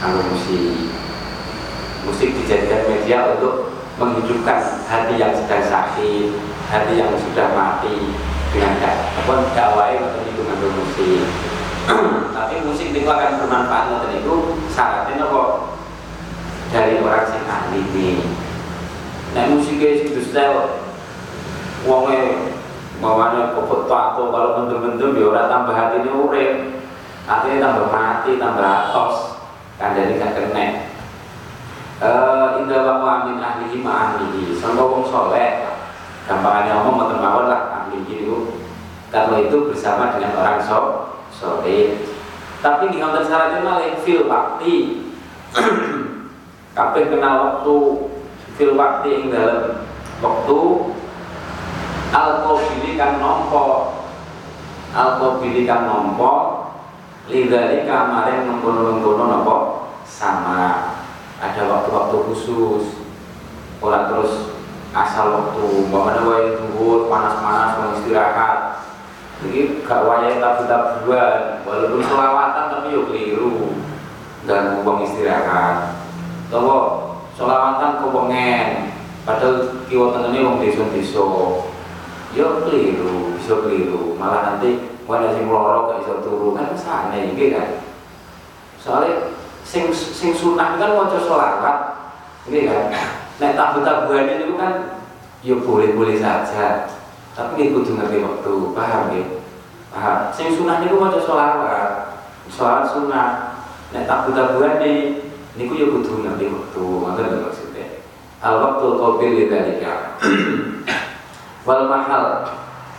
[0.00, 0.88] aku musik,
[2.08, 6.32] musik dijadikan media untuk menghidupkan hati yang sedang sakit,
[6.72, 8.16] hati yang sudah mati
[8.56, 8.80] dengan
[9.20, 11.28] apa dakwai atau itu musik.
[12.40, 14.34] Tapi musik itu akan bermanfaat atau itu
[14.72, 15.73] syaratnya kok
[16.70, 18.24] dari orang yang ahli ini.
[19.34, 20.86] Nah musiknya itu style,
[21.82, 22.54] wongnya
[23.02, 26.52] mawane kok atau kalau mendem-mendem ya orang tambah hati ini urip,
[27.26, 29.16] akhirnya tambah mati, tambah atos,
[29.76, 30.66] kan jadi gak kena.
[32.02, 34.54] Uh, indah wa min ahlihi ma ahlihi.
[34.58, 35.66] Sampai wong soleh
[36.24, 38.58] gampangnya ngomong mboten mawon lah ahlihi itu
[39.12, 42.02] kalau itu bersama dengan orang so soleh.
[42.64, 45.04] Tapi di kantor syaratnya malah fil waktu
[46.74, 47.76] kabeh kenal waktu
[48.58, 49.58] fil waktu yang dalam
[50.18, 50.60] waktu.
[52.14, 53.90] Alkoholi kan nompo
[54.94, 56.62] alkoholi kan nompo
[57.26, 59.56] lidari kamarin mengkono-mengkono nopo
[60.06, 60.94] sama.
[61.42, 63.02] Ada waktu-waktu khusus.
[63.82, 64.54] Orang terus
[64.94, 65.90] asal waktu.
[65.90, 68.86] Bagaimana wae tunggu panas-panas mau istirahat.
[69.42, 71.66] Jadi gak wae tabu-tabuan.
[71.66, 73.74] Walaupun selawatan tapi yuk keliru.
[74.46, 76.03] Dan uang istirahat
[76.52, 76.72] Tahu
[77.34, 78.92] selawatan kewengen
[79.24, 81.26] padahal kiwa tengene wong desa-desa.
[82.34, 84.18] Yo keliru bisa keliru.
[84.18, 86.52] Malah nanti ada sing loro gak iso turu.
[86.52, 87.80] Kan sana iki kan?
[88.80, 89.32] Soalnya
[89.64, 91.78] sing sing sunah kan maca selawat
[92.50, 92.92] ini kan?
[93.40, 95.00] Nek tabu-tabuan itu kan
[95.40, 96.90] ya boleh-boleh saja.
[97.34, 99.24] Tapi ini kudu ngerti waktu paham ya
[99.90, 100.18] paham.
[100.34, 101.92] Sing sunah itu maca selawat.
[102.50, 103.28] Selawat sunah.
[103.94, 105.22] Nek tabu-tabuan ini
[105.54, 107.86] ini ya kudu ngerti waktu ngerti maksudnya.
[108.42, 109.94] Al waktu qabil lidzalika
[111.66, 112.24] wal mahal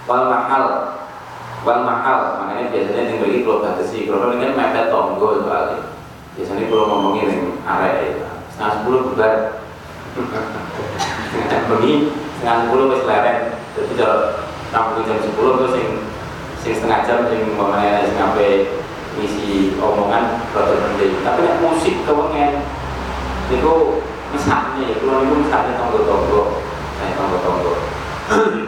[0.08, 0.66] wal mahal
[1.62, 3.98] wal mahal makanya biasanya yang bagi kalau batasi.
[4.08, 5.80] Kalau ini kan mepet tonggo soalnya.
[6.40, 8.32] Biasanya kalau ngomongin yang arek ya.
[8.56, 9.34] Setengah sepuluh bubar.
[11.70, 11.94] Bengi
[12.36, 13.40] setengah sepuluh wis leren
[13.76, 14.20] jadi kalau
[14.70, 15.74] rampung jam sepuluh terus
[16.62, 18.70] sing setengah jam sing umpamanya ngape
[19.16, 22.64] ngisi omongan rada penting tapi nek musik kewengen
[23.48, 23.74] itu
[24.36, 26.42] misalnya kalau itu misalnya tonggo-tonggo
[27.00, 27.74] saya tonggo-tonggo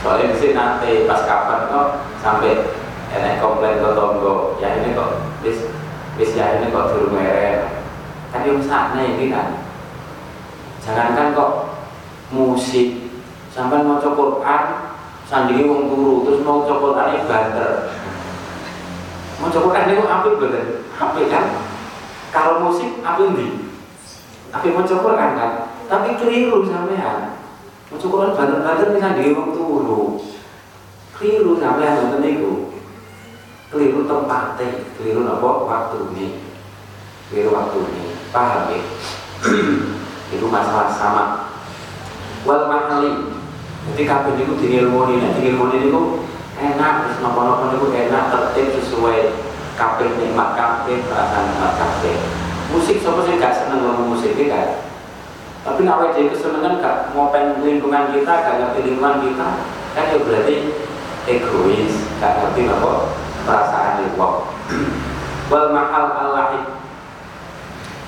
[0.00, 1.88] soalnya sini nanti pas kapan kok
[2.22, 2.62] sampai
[3.10, 5.66] enak komplain ke tonggo ya ini kok bis
[6.16, 7.84] bis ya ini kok durung merek.
[8.32, 9.60] Kan yang sana ini kan.
[10.80, 11.52] Jangankan kok
[12.32, 13.12] musik
[13.52, 14.64] sampai mau Quran
[15.26, 17.70] sandingi wong turu terus mau Quran ini banter
[19.36, 20.64] mau Quran itu apa bener
[20.96, 21.44] apa kan
[22.32, 23.68] kalau musik apa ini
[24.52, 25.52] apa mau Quran kan
[25.86, 27.38] tapi keliru sampean.
[27.86, 30.18] Mau Quran banter-banter ini sandingi wong turu
[31.14, 32.52] keliru sampean nonton itu
[33.70, 35.48] keliru tempatnya keliru apa?
[35.70, 36.26] Waktu ini
[37.30, 38.02] keliru ini
[38.34, 38.80] paham ya
[40.34, 41.24] itu masalah sama.
[42.42, 43.30] Wal mahali
[43.94, 45.30] jadi kabin itu di ilmu ini
[46.56, 49.36] enak nopo-nopo itu enak tertib sesuai
[49.76, 52.18] kabin nikmat kabin perasaan nikmat kabin
[52.72, 54.82] musik siapa sih gak seneng ngomong musik kan?
[55.66, 59.48] Tapi nak jadi kesenangan gak ngopen lingkungan kita gak ngerti lingkungan kita
[59.94, 60.56] kan ya berarti
[61.26, 62.92] egois gak ngerti apa
[63.46, 64.14] perasaan itu
[65.50, 66.60] wal mahal allahi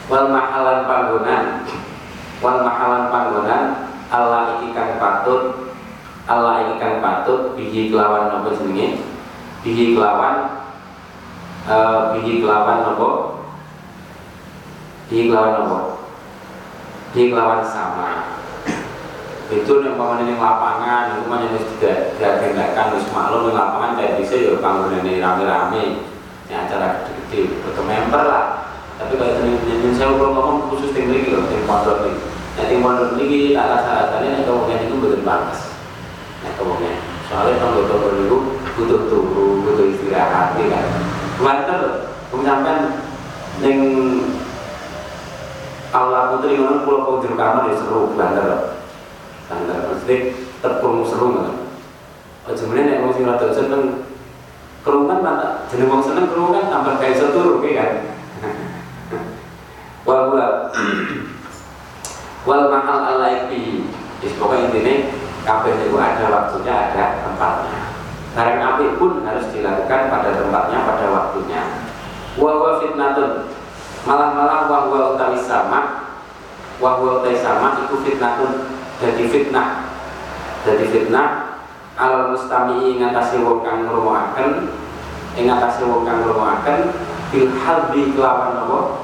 [0.09, 1.45] wal mahalan panggonan.
[2.39, 3.65] Wal mahalan panggonan
[4.09, 5.68] Allah iki kang patut
[6.29, 9.01] Allah iki kang patut bihi kelawan nopo jenenge?
[9.65, 10.61] Bihi kelawan
[11.65, 13.09] uh, bihi kelawan nopo?
[15.09, 16.05] Bihi kelawan nopo?
[17.17, 18.37] Bihi kelawan sama.
[19.49, 24.21] Itu yang bangunan yang lapangan itu mah yang tidak tindakan harus maklum yang lapangan kayak
[24.21, 25.85] bisa ya bangunan ini rame-rame.
[26.53, 28.45] Yang acara gede-gede member lah.
[29.01, 32.21] Tapi kalau ini saya belum ngomong khusus tinggi loh yang kontrol ini.
[32.61, 35.68] Nanti pondok ini rasa-rasanya nek kewongen itu betul pantas.
[36.57, 36.97] Kewongen.
[37.29, 38.37] Soalnya tonggo-tonggo itu
[38.79, 40.87] butuh turu, butuh istirahat ya kan.
[41.37, 41.83] Kemarin tuh
[42.49, 42.81] sampean
[43.61, 43.79] ning
[45.93, 48.49] Allah putri ngono kula kok jero kamar ya seru banter.
[49.49, 50.17] Banter mesti
[50.65, 51.53] tepung seru ngono.
[52.49, 54.09] Aja meneh nek wong sing rada seneng
[54.81, 57.93] kerungan mana jeneng wong seneng kerungan tambah kayak iso turu kan.
[60.09, 60.33] Wal
[62.49, 63.85] wal mahal alaihi.
[64.19, 64.95] Wis pokoknya intinya
[65.49, 67.81] kabeh itu ada waktunya, ada tempatnya.
[68.37, 71.65] Barang api pun harus dilakukan pada tempatnya, pada waktunya.
[72.37, 73.49] Wa fitnatun.
[74.05, 75.81] Malah-malah wa wa utawi sama
[76.79, 78.69] wa wa utawi sama itu fitnatun
[79.01, 79.89] jadi fitnah.
[80.69, 81.57] Jadi fitnah
[81.99, 84.71] al mustami ngatasi wong kang ngrungokaken
[85.35, 86.63] ing ngatasi wong kang kelawan
[88.55, 89.03] napa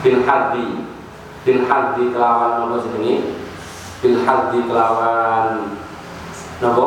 [0.00, 3.39] bil halbi kelawan napa jenenge
[4.00, 5.76] bil haddi kelawan.
[6.60, 6.86] Nopo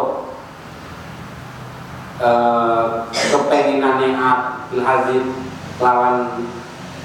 [2.22, 4.14] eh kepenginane
[4.70, 5.18] bil haddi
[5.78, 6.43] kelawan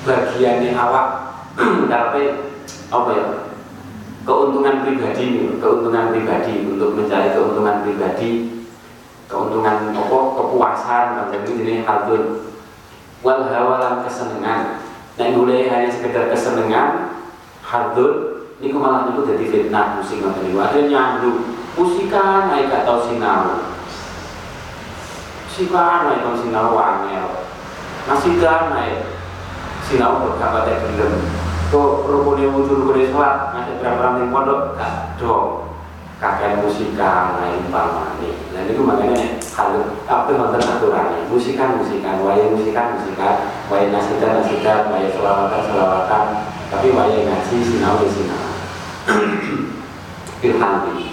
[0.04, 1.09] bagiannya awak.
[1.92, 2.22] Tapi
[2.88, 3.26] apa ya?
[4.28, 8.61] Keuntungan pribadi keuntungan pribadi untuk mencari keuntungan pribadi.
[9.28, 10.18] Keuntungan apa?
[10.36, 12.48] Kepuasan macam ini hadun
[13.22, 14.78] wal hawalan kesenangan
[15.18, 17.18] nah boleh hanya sekedar kesenangan
[17.66, 20.59] hadun ini malah itu jadi fitnah musik ngoten niku.
[20.59, 21.30] Ada nyandu
[21.78, 23.62] musikan naik gak tau sinau.
[25.46, 27.46] Musikan naik tau sinau wangel.
[28.11, 29.14] Masih kan naik
[29.86, 31.22] sinau berkata teh gelem.
[31.70, 35.70] Kok rukune wudhu rukune sholat ngasih berapa ning pondok gak dong.
[36.18, 41.30] Kakek musikan naik pamane nah itu makanya kalau apa nonton aturannya.
[41.30, 46.26] Musikan musikan waya musikan musikan waya nasidan nasidan waya selawatan selawatan.
[46.74, 48.47] Tapi waya ngaji sinau di sinau
[50.38, 51.09] Firhanti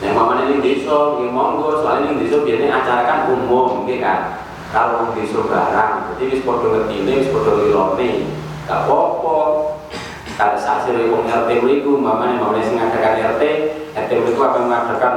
[0.00, 4.40] Nah, mama ini desa, ini monggo, soalnya ini desa biasanya acara kan umum, gitu kan.
[4.72, 8.32] Kalau desa barang, jadi wis podo ngetine, wis podo lilone,
[8.64, 9.38] gak apa-apa.
[10.40, 13.42] Kalau saat sih wong RT mriku, mama ini mau sing ngadakan RT,
[13.92, 15.14] RT mriku akan mengadakan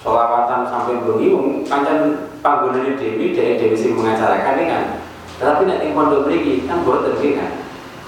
[0.00, 4.84] solawatan sampai bengi, wong pancen panggonane Dewi, Dewi Dewi sing mengacarakan kan.
[5.36, 7.52] Tapi nek ing pondok mriki kan boten kan.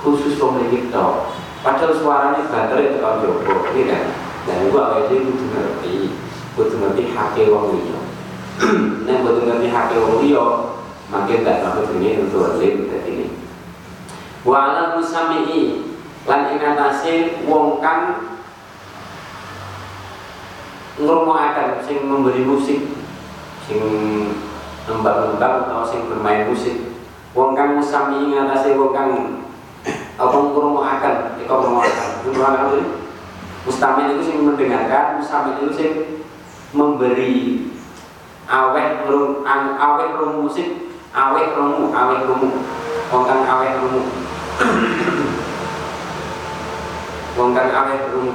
[0.00, 1.36] Khusus pemilik tok.
[1.68, 4.04] Padahal suaranya banter itu kalau jopo, iya kan?
[4.48, 5.96] Dan gua awal itu kudu ngerti,
[6.56, 8.00] kudu ngerti hake wong liya.
[9.04, 10.72] Nek kudu ngerti hake wong liya,
[11.12, 13.28] makin tak apa jenenge untuk alim dadi ini.
[14.48, 15.92] Wa ala musami'i
[16.24, 18.32] lan ing atase wong kang
[20.96, 22.80] ngrungokaken sing memberi musik,
[23.68, 23.80] sing
[24.88, 26.96] nembang-nembang atau sing bermain musik.
[27.36, 29.37] Wong kang musami'i ing wong kang
[30.18, 33.06] apa akan kita akan jumlah itu
[33.62, 35.90] mustamin itu sih mendengarkan mustamin itu sih
[36.74, 37.70] memberi
[38.50, 42.50] awet rum awet rum musik awet rumu awet rumu.
[43.12, 44.02] Wong awet rumu.
[47.38, 48.34] Wong awet rumu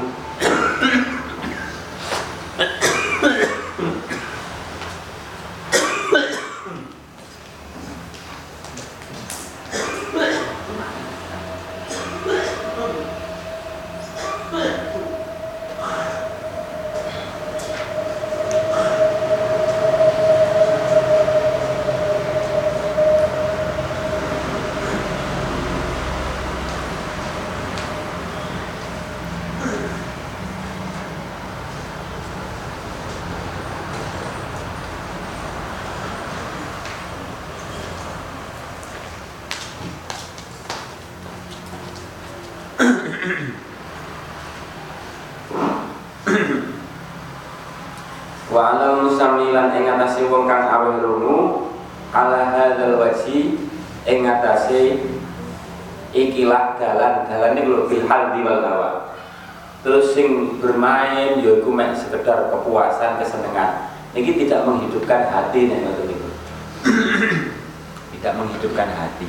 [48.53, 51.73] wa ala musamilan ing atase wong kang aweh rungu
[52.13, 53.57] ala hadzal wajhi
[54.05, 55.09] ing atase
[56.13, 59.17] ikilah dalan dalan iki lho bil haldi wal hawa
[59.81, 66.29] terus sing bermain yaiku mek sekedar kepuasan kesenangan ini tidak menghidupkan hati nek ngoten niku
[68.13, 69.27] tidak menghidupkan hati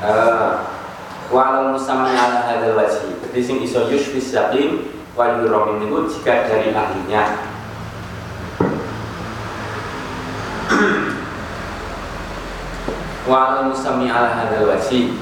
[0.00, 0.64] uh,
[1.28, 6.70] walau musamman ala hadzal wajhi jadi sing iso yushfis saqim wal yuromin itu jika dari
[6.70, 7.42] ahlinya
[13.26, 15.18] wal musami ala hadal wajhi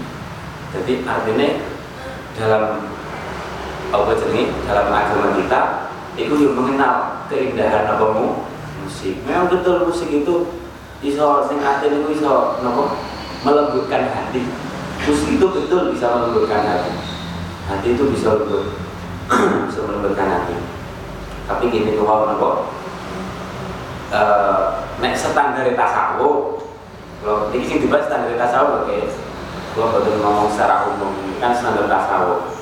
[0.77, 1.49] jadi artinya
[2.37, 2.93] dalam
[3.89, 5.61] apa jenis dalam agama kita
[6.21, 8.05] itu yang mengenal keindahan apa
[8.85, 10.35] musik memang betul musik itu
[11.01, 12.97] iso sing atin itu iso nopo
[13.45, 14.45] melembutkan hati.
[15.05, 16.93] Musik itu betul bisa melembutkan hati.
[17.67, 18.65] Hati itu bisa lembut.
[19.67, 20.55] Bisa melembutkan hati.
[21.51, 22.51] Tapi gini tuh kalau nopo
[24.15, 26.63] uh, nek standar tasawuf
[27.27, 28.99] kalau ini sih dibahas standar tasawuf oke.
[29.75, 31.11] Kalau betul ngomong secara umum
[31.43, 32.55] kan standar tasawuf.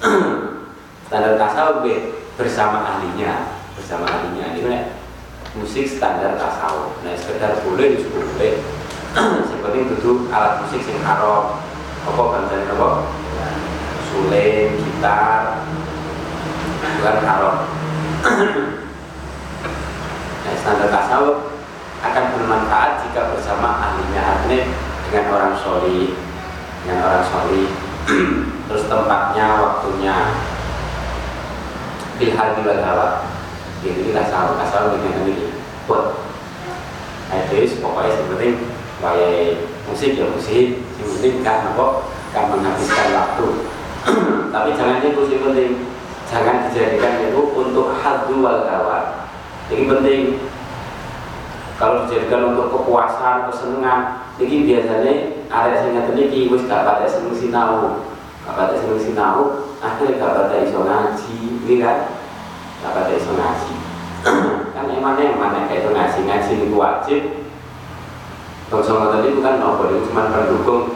[1.10, 1.84] Standar tasawuf
[2.38, 4.56] bersama ahlinya bersama ahlinya.
[4.56, 4.99] Ini
[5.58, 8.54] musik standar tasawuf nah sekedar boleh disebut boleh
[9.50, 11.58] seperti itu alat musik sing haram
[12.00, 12.88] apa bancane apa?
[14.10, 15.62] Suling gitar.
[16.80, 17.56] Bukan haram
[20.44, 21.36] nah, standar tasawuf
[22.00, 24.64] akan bermanfaat jika bersama ahlinya artinya
[25.08, 26.16] dengan orang soli
[26.84, 27.62] dengan orang soli.
[28.70, 30.16] Terus tempatnya waktunya.
[32.20, 33.24] Bilhal di hawa
[33.80, 35.54] ini tasawuf tasawuf dengan ini
[35.88, 36.20] buat
[37.30, 38.48] nah itu pokoknya seperti
[39.00, 40.66] kayak musik ya musik.
[41.00, 41.86] Yang penting kan apa
[42.30, 43.46] kan menghabiskan waktu.
[44.54, 45.70] Tapi jangan itu sih penting
[46.30, 49.26] jangan dijadikan itu untuk hadu wal kawan
[49.72, 50.22] ini penting.
[51.80, 55.12] Kalau dijadikan untuk kepuasan, kesenangan ini biasanya
[55.48, 58.04] area sing ngeten iki wis gak pada seneng sinau.
[58.44, 62.19] Gak pada seneng sinau akhirnya gak pada iso ngaji ini kan
[62.80, 63.74] pada iso ngaji.
[64.72, 67.22] Kan emangnya mana kayak itu ngaji ini wajib.
[68.70, 70.94] Bangsa tadi bukan nopo, itu cuma pendukung.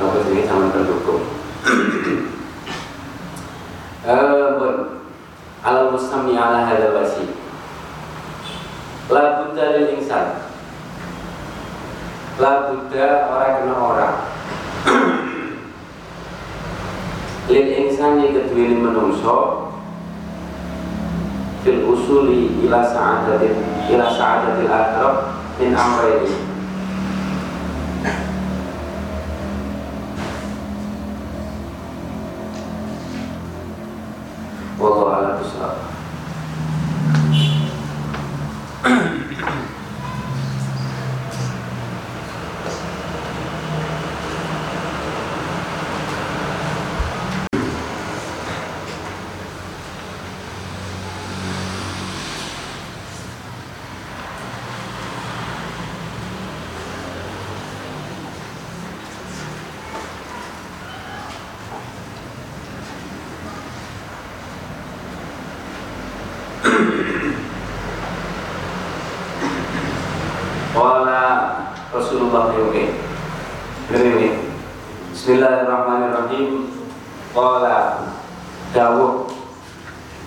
[0.00, 1.22] Nopo ini cuma pendukung.
[4.08, 4.98] Eh,
[5.58, 7.34] Al mustami ala hadal wasi.
[9.10, 10.38] La buddha lil insan.
[12.38, 14.16] La buddha orang kena orang
[17.48, 19.67] Lil insan yang kedua ini menungso
[21.62, 23.58] Fil usuli ila sa'adatil
[23.90, 25.14] Ila sa'adatil akhirah
[25.58, 26.48] Min amrayni
[34.78, 35.77] Wallahu a'lam bishawab.
[72.58, 72.84] Rasulullah oke.
[73.94, 74.28] Ini
[75.14, 76.48] Bismillahirrahmanirrahim.
[77.30, 78.10] Wala
[78.74, 79.30] Dawuh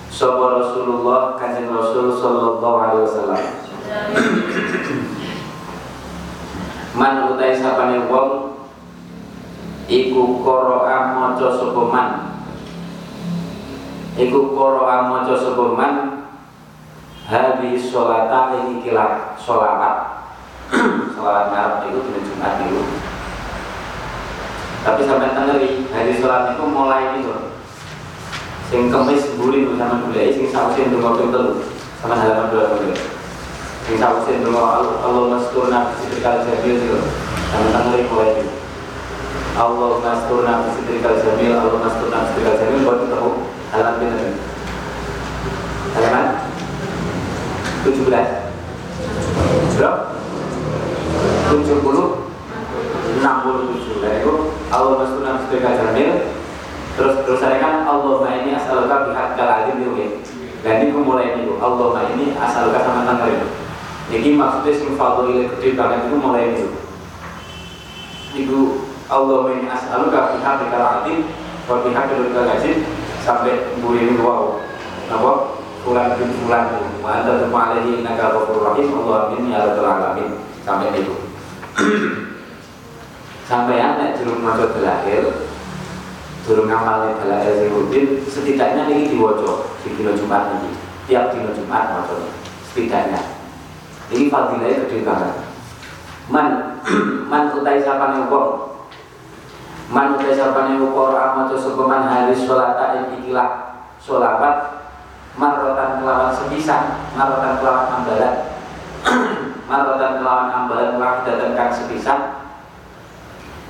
[0.07, 3.41] Sopo Rasulullah Kanjeng Rasul Sallallahu Alaihi Wasallam
[6.95, 8.63] Man utai sapane wong
[9.91, 12.37] Iku koro'a moco sopoman
[14.15, 15.95] Iku koro'a moco sopoman
[17.27, 20.21] Hadi sholata ini kilat sholawat
[21.15, 22.81] Sholawat ngarep itu di Jumat itu
[24.81, 27.35] Tapi sampai tengeri Hari sholat itu mulai itu
[28.71, 31.43] Sing kemis buri itu sama dulu Sing sausin itu waktu itu
[31.97, 32.93] Sama halaman dua dulu
[33.89, 37.01] Sing sausin itu Allah masturna Sitrikal jabil itu
[37.49, 38.53] Sama tengeri mulai itu.
[39.57, 43.17] Allah masturna Sitrikal jabil Allah masturna Sitrikal jabil Buat itu
[43.73, 44.37] halaman bener
[45.97, 46.25] Halaman
[47.81, 48.05] 17
[49.81, 50.01] Berapa?
[51.49, 52.21] 70
[53.21, 54.33] 67 Dan itu
[54.71, 56.11] Allah masukkan sebagai jamil.
[56.95, 60.11] Terus terus saya kan Allah ini asaluka pihak itu
[60.61, 63.47] Dan ini mulai itu Allah ini asaluka sama tanggal itu
[64.13, 66.67] Jadi maksudnya sing fadl ile gede itu mulai itu
[68.37, 68.59] Itu
[69.09, 71.29] Allah ini asaluka pihak kaladim
[71.65, 72.77] Kalau pihak kaladim
[73.21, 74.57] Sampai buri ini wow.
[75.05, 75.61] Kenapa?
[75.85, 76.73] Fulan bin Fulan.
[77.05, 78.89] Wa anta tumu alaihi innaka ghafurur rahim.
[78.97, 80.41] Allah amin ya rabbal alamin.
[80.65, 81.13] Sampai itu
[83.51, 85.50] sampai nek durung maca belahir
[86.41, 90.73] durung ngamal belahir rutin setidaknya ini diwaca di dina Jumat ini
[91.05, 92.01] tiap dina Jumat
[92.71, 93.21] setidaknya.
[94.11, 95.33] Ini fadilahnya gede banget.
[96.31, 96.47] Man
[97.31, 98.47] man utai sapane wong
[99.91, 103.49] man utai sapane wong ora maca sapa man hari sholata ikilah
[103.99, 104.87] sholawat
[105.35, 108.35] marotan kelawan sepisan marotan kelawan ambalan
[109.71, 112.19] marotan kelawan ambalan wahidatan kang sepisan.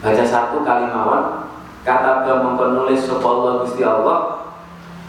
[0.01, 1.50] Baca satu kali mawon
[1.81, 4.19] kata mengkon nulis sapa Allah Gusti Allah?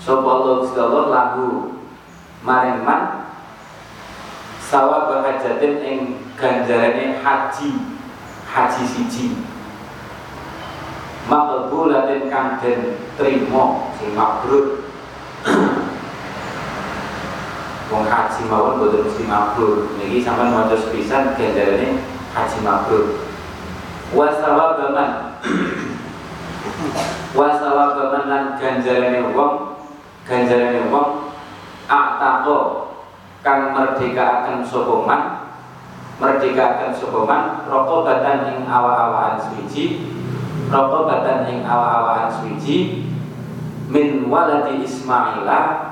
[0.00, 1.76] Sapa Gusti Allah lahu
[2.42, 3.22] maring man
[4.72, 5.98] sawa bahajatin ing
[6.40, 7.70] ganjarane haji
[8.48, 9.26] haji siji.
[11.28, 14.80] Maqbulatin kang den trimo sing mabrur.
[17.92, 19.92] Wong haji mawon boten mesti mabrur.
[20.00, 22.00] Niki sampean maca sepisan ganjarane
[22.32, 23.28] haji mabrur.
[24.16, 25.31] Wa sawabaman wa
[27.32, 29.78] sawabaman lan ganjarane wong
[30.28, 31.32] ganjarane wong
[31.88, 32.58] ataqo
[33.42, 35.22] kang merdekaaken sapa man
[36.18, 40.14] merdekaaken sapa man rokobatan ing awa-awaan suci
[40.70, 43.08] rokobatan ing awa-awaan suci
[43.92, 45.90] min waladi Ismaila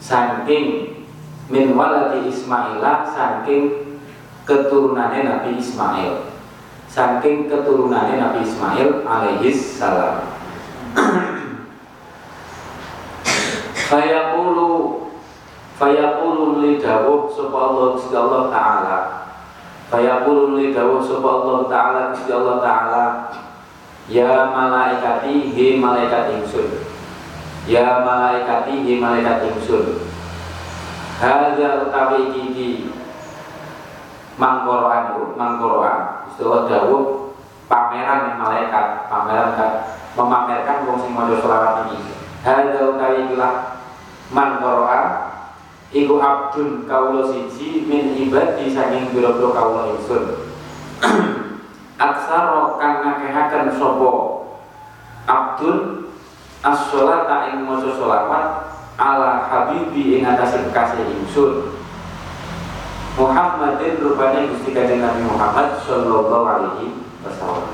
[0.00, 0.98] saking
[1.50, 3.90] min waladi Ismaila saking
[4.50, 6.26] keturunannya Nabi Ismail.
[6.90, 10.29] Saking keturunannya Nabi Ismail alaihis salam
[13.90, 14.70] Fayaqulu
[15.80, 18.98] Fayaqulu li dawuh sapa Allah Gusti Allah taala.
[19.88, 23.04] Fayaqulu li dawuh sapa Allah taala Gusti Allah taala.
[24.10, 26.84] Ya malaikati he malaikat ingsun.
[27.64, 30.04] Ya malaikati he malaikat ingsun.
[31.20, 32.90] Hadza utawi iki
[34.40, 37.29] mangkoroan mangkoroan istilah dawuh
[37.70, 39.72] pameran malaikat, pameran kan
[40.18, 42.18] memamerkan wong sing maca selawat ini.
[42.42, 43.78] Hadza utawi ikilah
[44.34, 45.02] man qara'a
[45.94, 50.50] iku abdun kawula siji min ibadi saking biro-biro kawula ingsun.
[52.10, 54.12] Aksara kang ngakehaken sapa?
[55.30, 55.78] Abdun
[56.66, 58.46] as-sholata ing maca sholawat
[58.98, 61.78] ala habibi ing atase kekasih ingsun.
[63.14, 67.66] Muhammadin rupanya Gusti Kanjeng Nabi Muhammad sallallahu alaihi wasallam.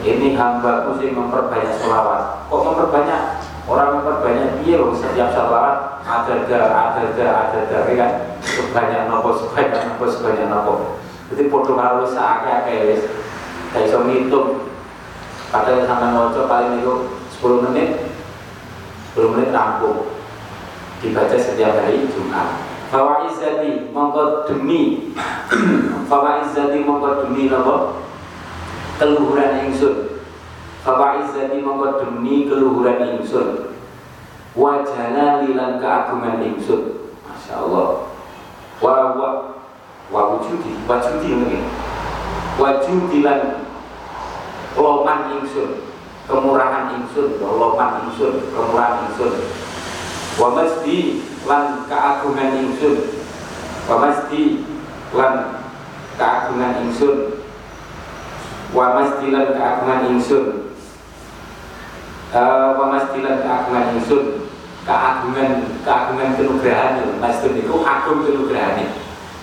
[0.00, 2.48] Ini hambaku sing memperbanyak sholawat.
[2.48, 3.22] Kok memperbanyak?
[3.68, 8.12] Orang memperbanyak dia loh setiap salawat ada ada ada ada ada ada kan
[8.42, 10.74] sebanyak nopo sebanyak nopo sebanyak nopo.
[11.30, 13.06] Jadi foto karo saatnya kayak
[13.70, 14.66] kayak iso ngitung.
[15.54, 16.94] Padahal sampai ngoco paling itu
[17.38, 17.90] 10 menit
[19.14, 20.18] 10 menit rampung
[20.98, 22.66] dibaca setiap hari Jumat.
[22.90, 25.14] Bahwa izati mongko demi
[26.10, 28.02] bahwa izati mongko demi nopo
[29.00, 30.20] keluhuran ingsun.
[30.84, 33.72] Bapak Izzati mongko demi keluhuran ingsun.
[34.52, 37.08] Wajana lilan keagungan ingsun.
[37.24, 38.12] Masya Allah.
[38.80, 39.30] Wa wa
[40.08, 41.60] wa wujudi Wajudi ini
[42.56, 43.60] Wajudi lan
[44.72, 45.84] Loman ingsun
[46.24, 49.32] Kemurahan ingsun Loman ingsun Kemurahan ingsun.
[50.40, 52.96] Wa masdi lan keagungan ingsun.
[53.84, 54.64] Wa masdi
[55.12, 55.60] lan
[56.16, 57.39] keagungan ingsun
[58.70, 60.46] Wa masdi lan keagungan ingsun.
[62.30, 64.24] Uh, pemastilan keagungan ingsun.
[64.86, 65.50] Keagungan
[65.82, 67.12] keagungan kenugrahan itu.
[67.18, 68.90] Masjid itu agung kenugrahan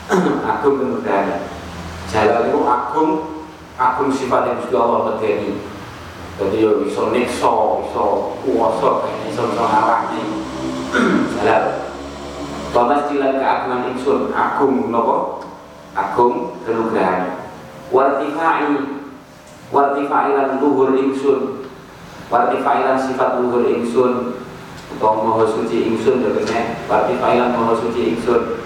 [0.51, 1.43] agung kenugrahan
[2.07, 3.11] jalan itu agung
[3.75, 5.59] agung sifat yang sudah Allah medeni
[6.39, 8.05] jadi yo iso nikso iso
[8.45, 10.21] kuwasa iso iso ngawangi
[11.36, 11.63] jalan
[12.71, 14.32] pemastilan keagungan ingsun.
[14.32, 15.43] Agung nopo
[15.97, 17.43] agung kenugrahan
[17.91, 18.96] wartifai
[19.72, 21.68] wartifai lan luhur ingsun.
[22.28, 24.43] Warti failan sifat luhur ingsun.
[24.88, 28.63] Atau moho suci ingsun Demikian Warti failan moho suci ingsun.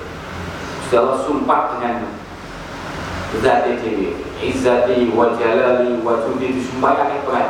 [0.89, 2.13] Sudah sumpah dengan
[3.41, 4.21] Zati dewi.
[4.41, 7.47] Izzati wa jalali wa judi Disumpah yang hebat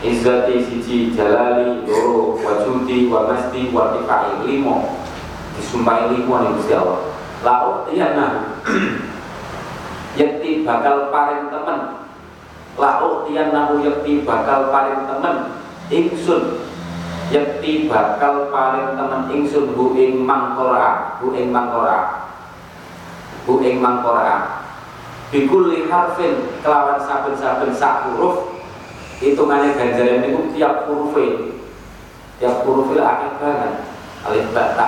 [0.00, 4.98] Izzati siji jalali Loro wa judi wa masdi Warti fail limo.
[5.58, 7.00] Disumpah limo nih Gusti Allah.
[7.40, 8.34] Laut iya nah.
[10.18, 12.09] Yakti bakal paring temen
[12.80, 15.36] lau tian nahu yakti bakal paling temen
[15.92, 16.64] ingsun.
[17.30, 22.32] Yakti bakal paling temen ingsun hu ing mangkora hu ing mangkora.
[23.44, 24.64] Hu ing mangkora.
[25.30, 28.50] Bikulli harfin kelawan saben-saben sak huruf
[29.22, 31.14] hitungannya ganjaran itu tiap huruf
[32.42, 33.74] tiap huruf itu akeh banget.
[34.20, 34.86] Alif ba ta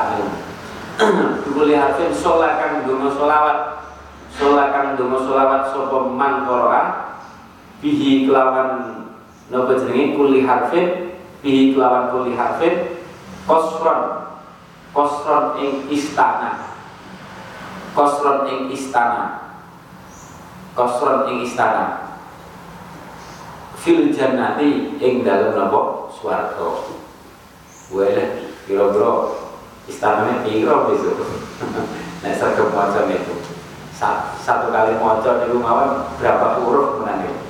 [1.47, 3.87] bikulli harfin solakan dungo solawat
[4.35, 7.12] solakan dungo solawat sopo mangkora
[7.83, 9.03] bihi kelawan
[9.51, 10.15] nopo jenenge?
[10.15, 11.19] Kuli harfin.
[11.43, 13.03] Bihi kelawan kuli harfin.
[13.45, 14.31] Kosron
[14.95, 16.79] kosron ing istana.
[17.93, 19.53] Kosron ing istana.
[20.79, 22.15] Kosron ing istana.
[23.83, 26.87] Fil jannati ing dalem nopo swarga.
[27.91, 29.13] Wae kira-kira
[29.91, 31.19] istananya piro besok?
[32.23, 33.35] Nek sergap macam itu.
[34.43, 37.42] Satu kali moco niku mawon berapa huruf menang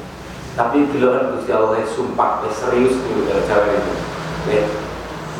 [0.52, 3.92] tapi bila Gusti Allah sumpah eh, serius itu Jawa itu.
[4.52, 4.64] Eh,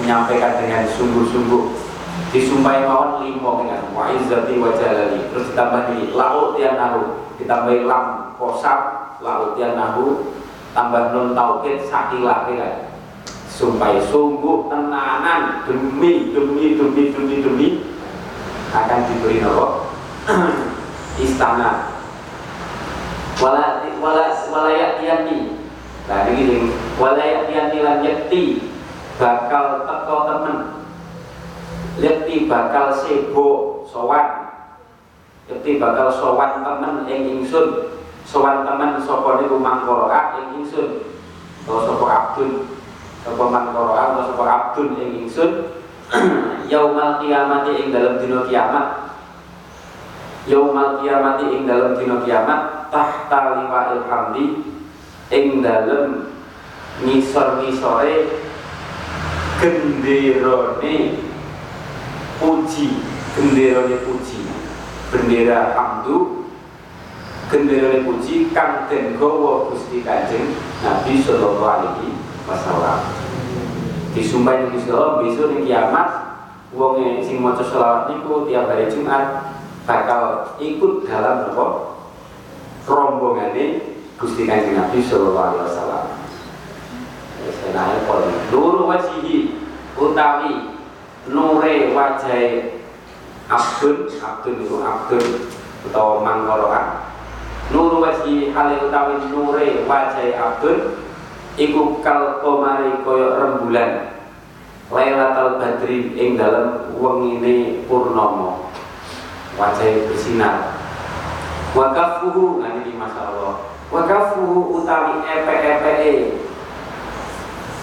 [0.01, 1.85] menyampaikan dengan sungguh-sungguh.
[2.33, 5.21] Disumpahi mawon limo dengan wa izzati wa jalali.
[5.29, 7.29] Terus ditambah di laut nahu.
[7.37, 8.81] Ditambah lam kosab
[9.21, 10.33] laut nahu.
[10.73, 12.89] Tambah nun tauhid sakilah kan
[13.53, 17.69] sumpah sungguh tenanan demi demi demi demi demi
[18.73, 19.93] akan diberi nopo.
[21.21, 21.91] Istana
[23.43, 25.59] wala wala walayat yanti
[26.07, 26.70] nah ini
[27.03, 28.72] walayat yanti lan yakti
[29.22, 30.57] bakal teko temen.
[32.01, 33.49] Yakti bakal sebo
[33.86, 34.51] sowan.
[35.51, 37.99] Yakti bakal sowan temen ing ingsun.
[38.26, 41.07] Sowan temen sapa niku mangkara ing ingsun.
[41.62, 42.66] Atau sapa abdun.
[43.22, 45.70] Sapa mangkara atau sapa abdun ing ingsun.
[46.72, 49.12] Yaumal kiamat ing dalam dina kiamat
[50.47, 54.47] yaumal kiamat ing dalam dina kiamat tahta liwa ilhamdi
[55.30, 56.34] ing dalam
[57.03, 58.43] ngisor-ngisore
[59.62, 60.97] genderone
[62.43, 62.86] puji
[63.38, 64.40] genderone puji
[65.14, 66.43] bendera hamdu
[67.53, 72.16] gendera puji kang den gawa Gusti Kanjeng Nabi sallallahu alaihi
[72.49, 73.12] wasallam.
[74.16, 76.09] Disumpah Gusti Allah besok kiamat
[76.72, 81.66] wong sing maca selawat niku tiap hari Jumat bakal ikut dalam apa?
[82.83, 86.07] Rombongane Gusti Kanjeng Nabi sallallahu alaihi wasallam.
[87.43, 88.22] Senae pol.
[88.55, 89.59] Nuru wajihi
[89.99, 90.78] utawi
[91.26, 92.70] nure wajah
[93.51, 95.26] abdun abdun itu abdun
[95.83, 97.11] utawa mangkoroan
[97.74, 101.03] Nur wajhi hale utawi nure wajah abdun
[101.59, 104.14] iku kal komari koyo rembulan.
[104.93, 108.72] Lailatul Badri ing dalem wengine purnomo
[109.57, 110.57] wajah bersinar.
[111.72, 116.12] Wakafuhu nanti masyaallah wakafuhu utawi epe-epe e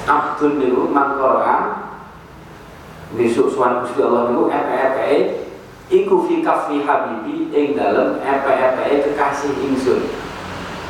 [0.10, 1.90] abdun niku mangkora
[3.14, 5.18] besok suan Gusti Allah niku epe-epe e
[5.90, 10.10] iku fi kafi habibi ing dalem epe-epe kekasih ingsun.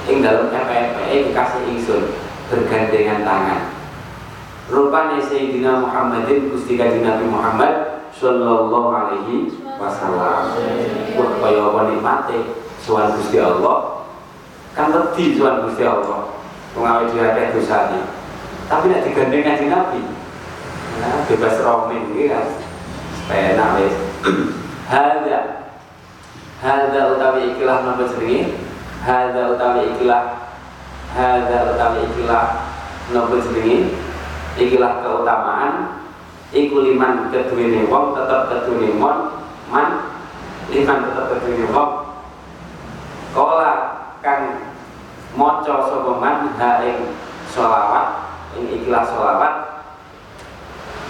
[0.08, 2.04] Ing dalem epe-epe kekasih ingsun.
[2.50, 3.62] Bergandengan tangan.
[4.74, 9.48] Rupane Sayyidina Muhammadin Gusti Kanjeng Nabi Muhammad sallallahu alaihi
[9.80, 10.52] wasallam.
[11.16, 12.40] Wah kaya apa nikmate?
[12.84, 14.04] Suwan Gusti Allah.
[14.76, 16.36] Kan wedi suwan Gusti Allah.
[16.76, 18.04] Wong awake dhewe dosane.
[18.70, 20.04] Tapi nek digandeng Kanjeng Nabi
[21.00, 22.46] nah bebas romin iki kan?
[23.32, 23.96] Enak wis.
[24.92, 25.40] Hada
[26.60, 28.60] Hada utawi ikilah nama jenenge?
[29.00, 30.52] Hada utawi ikilah.
[31.16, 32.46] Hada utawi ikilah
[33.16, 33.96] nama jenenge?
[34.60, 35.99] Ikilah keutamaan
[36.50, 40.18] Iku liman keduwene wong tetep keduwene mon man
[40.74, 41.92] liman tetep keduwene wong
[43.30, 43.72] Kala
[44.26, 44.74] kang
[45.38, 47.14] maca sapa man ha ing
[48.58, 49.56] ing ikilah selawat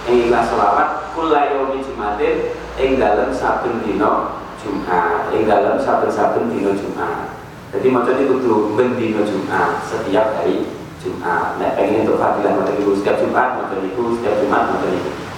[0.04, 6.76] ing ikilah selawat kula yaumi jumatin ing dalam saben dina Jumat, ing dalam saben-saben dina
[6.76, 7.32] Jumat.
[7.72, 10.68] Jadi itu kudu ben dina Jumat setiap hari
[11.00, 11.56] Jumat.
[11.56, 15.29] Nek pengen untuk fadilah macam itu setiap Jumat, macam itu setiap Jumat, macam itu.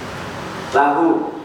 [0.73, 1.37] Lahu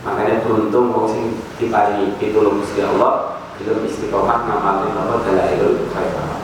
[0.00, 3.36] makanya beruntung wong sing diparingi pitulung Gusti Allah.
[3.60, 5.20] Belum istiqomah ngamalin apa?
[5.20, 6.40] Dalailul khairah.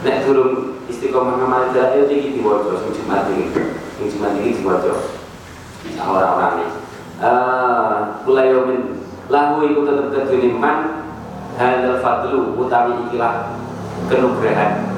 [0.00, 3.52] Nek durung istiqomah ngamalin dalail iki diwaca sing Jumat iki.
[4.00, 4.96] Sing Jumat iki diwaca.
[5.84, 6.68] Orang-orang ini
[8.24, 8.80] kulayomin
[9.28, 11.04] lahu iku tetep kedune man
[11.60, 13.52] hadal fadlu utawi ikilah
[14.08, 14.88] kenugrahan.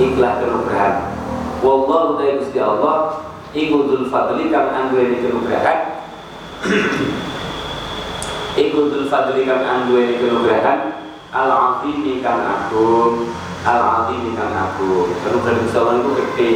[0.00, 1.12] Ikilah kenugrahan.
[1.60, 5.78] Wallahu ta'ala Gusti Allah iku dzul fadli kang anduweni kenugrahan.
[8.54, 11.02] Iku dzul fadli kang anduweni kenugrahan.
[11.30, 13.30] Al azimi kang agung.
[13.66, 15.10] Al azimi kang agung.
[15.22, 16.50] Kenugrahan Allah iku gede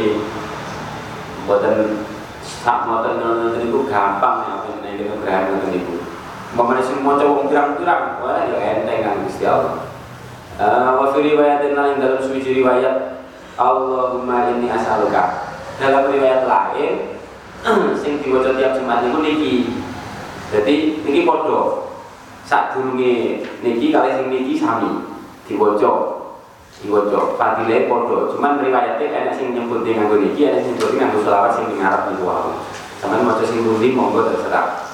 [1.45, 2.01] boten
[2.41, 5.95] sak moten ngoten niku gampang ya apa nek kenugrahan ngoten niku.
[6.55, 9.91] Mamane sing maca wong pirang-pirang, wah ya enteng kan Gusti Allah.
[10.55, 13.19] Uh, wa riwayatin lain dalam suci riwayat
[13.59, 15.54] Allahumma inni as'aluka.
[15.75, 16.93] Dalam riwayat lain
[18.01, 19.55] sing diwaca tiap Jumat niku niki.
[20.53, 21.83] Jadi niki padha.
[22.45, 25.03] Sadurunge niki kali sing niki sami
[25.49, 26.23] diwaca.
[26.79, 28.19] Diwaca fadile padha.
[28.31, 32.23] Cuman riwayate enek sing nyebut nganggo niki, enek sing nyebut nganggo selawat sing ngarep niku
[32.23, 32.53] wae.
[33.01, 34.85] Sampeyan maca sing pundi monggo terserah.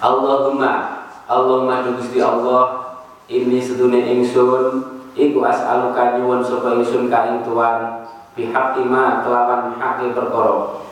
[0.00, 2.96] Allahumma Allahumma Gusti Allah
[3.28, 4.82] ini sedune ingsun
[5.12, 8.08] iku as'aluka nyuwun sapa ingsun ka ing tuan
[8.38, 10.82] pihak ima kelawan haki perkara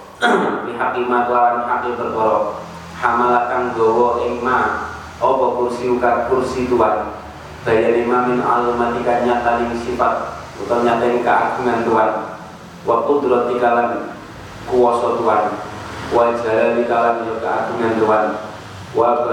[0.66, 2.58] pihak ima kelawan haki perkara
[2.98, 7.10] hamalakan gowo ing ma apa kursi uka kursi tuan?
[7.66, 10.14] Bayan ima min almatika nyata sifat
[10.62, 12.10] utawa nyata keagungan tuan.
[12.86, 13.90] Wa qudratika lan
[14.70, 15.58] kuwasa tuan.
[16.14, 18.24] Wa jalali kalan yo keagungan tuan.
[18.94, 19.26] Wa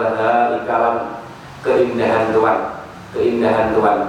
[0.57, 1.15] ikalan
[1.65, 2.59] keindahan Tuhan
[3.15, 3.99] keindahan Tuhan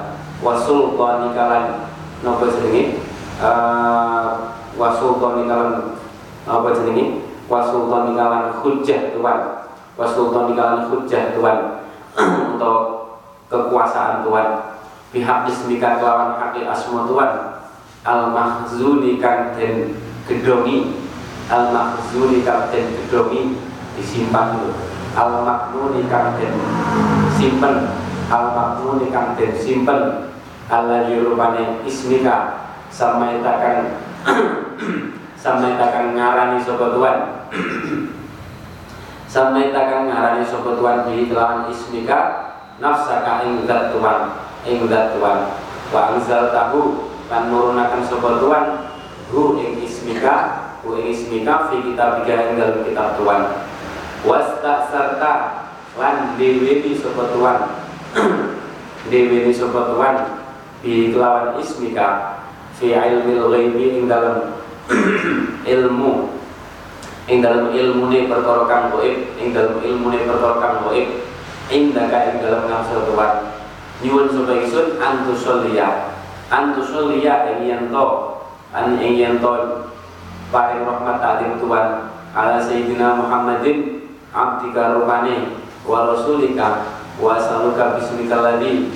[0.45, 1.89] wa sultani kalan
[2.21, 3.01] nopo jenenge
[3.41, 5.99] uh, wasultani kalan
[6.47, 7.25] apa jenenge?
[7.47, 9.39] Wasultani kalan hujjah Tuhan
[9.97, 11.59] wasultani kalan hujjah Tuhan
[12.57, 12.81] untuk
[13.49, 14.49] kekuasaan Tuhan
[15.15, 17.33] pihak ismika kelawan hakil asma Tuhan
[18.03, 21.07] al mahzuni kang den gedongi
[21.49, 23.57] al mahzuni kang den gedongi
[23.97, 24.73] disimpan dulu.
[25.17, 26.53] Al maknuni kang den
[27.33, 27.89] simpen.
[28.29, 30.31] Al maknuni kang den simpen.
[30.67, 33.99] Allah dirupane ismika samaitakan
[35.47, 37.19] samaitakan ngarani sapa Tuhan.
[39.31, 42.19] Samaitakan ngarani sapa Tuhan bi kelawan ismika
[42.83, 44.19] nafsaka ing zat Tuhan
[44.67, 45.39] zat Tuhan.
[45.95, 48.65] Wa anzal tahu lan nurunakan sapa Tuhan
[49.31, 53.43] hu ing ismika hu ing ismika fi kitabika ing dalam kitab Tuhan.
[54.27, 55.33] Wasta serta
[55.95, 57.59] lan deweni sapa Tuhan.
[59.07, 60.17] Deweni sapa Tuhan
[60.83, 62.36] bi kelawan ismika
[62.77, 64.61] fi ilmi ghaibi ing dalam
[65.75, 66.37] ilmu.
[67.27, 71.27] Ing dalam ilmu ne perkara kang gaib ing dalam ilmu ne perkara kang gaib
[71.75, 73.33] ing daga ing dalam nafsu Tuhan
[74.07, 76.15] nyuwun sapa ingsun antusolliya
[76.53, 78.05] antusolliya ing yen to
[78.71, 79.51] an ing yen to
[80.55, 88.93] paring rahmat talim Tuhan ala sayyidina Muhammadin abdika rupane wa rasulika wa saluka bismika ladhi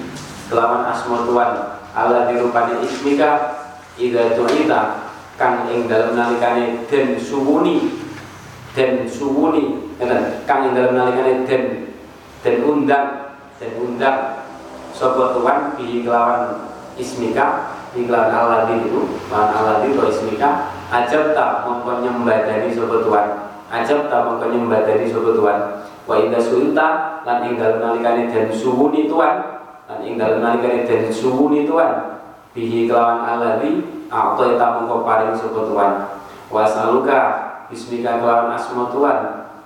[0.47, 1.51] kelawan asma Tuhan
[1.99, 3.59] ala dirupane ismika
[3.99, 5.11] ida tu'ita
[5.41, 7.97] kang ing dalam nalikane den suwuni
[8.76, 9.95] den suwuni
[10.45, 11.62] kang ing dalam nalikane den
[12.45, 14.45] den undang den undang
[14.93, 16.68] sapa Tuhan bi kelawan
[17.01, 20.51] ismika bi kelawan aladin itu kelawan aladin atau ismika.
[20.91, 23.26] Ajab tak mongko nyembadani sapa Tuhan?
[23.70, 25.59] Ajab tak mongko nyembadani sapa Tuhan?
[26.05, 29.34] Wa inda sulta lan ing dalem nalikane den suwuni Tuhan
[29.86, 32.19] lan ing dalem nalikane den suwuni Tuhan
[32.51, 35.92] bihi kelawan alladzi a'ta mongko paring sapa Tuhan.
[36.51, 37.18] Wa saluka
[37.70, 39.18] bismika kelawan asma Tuhan.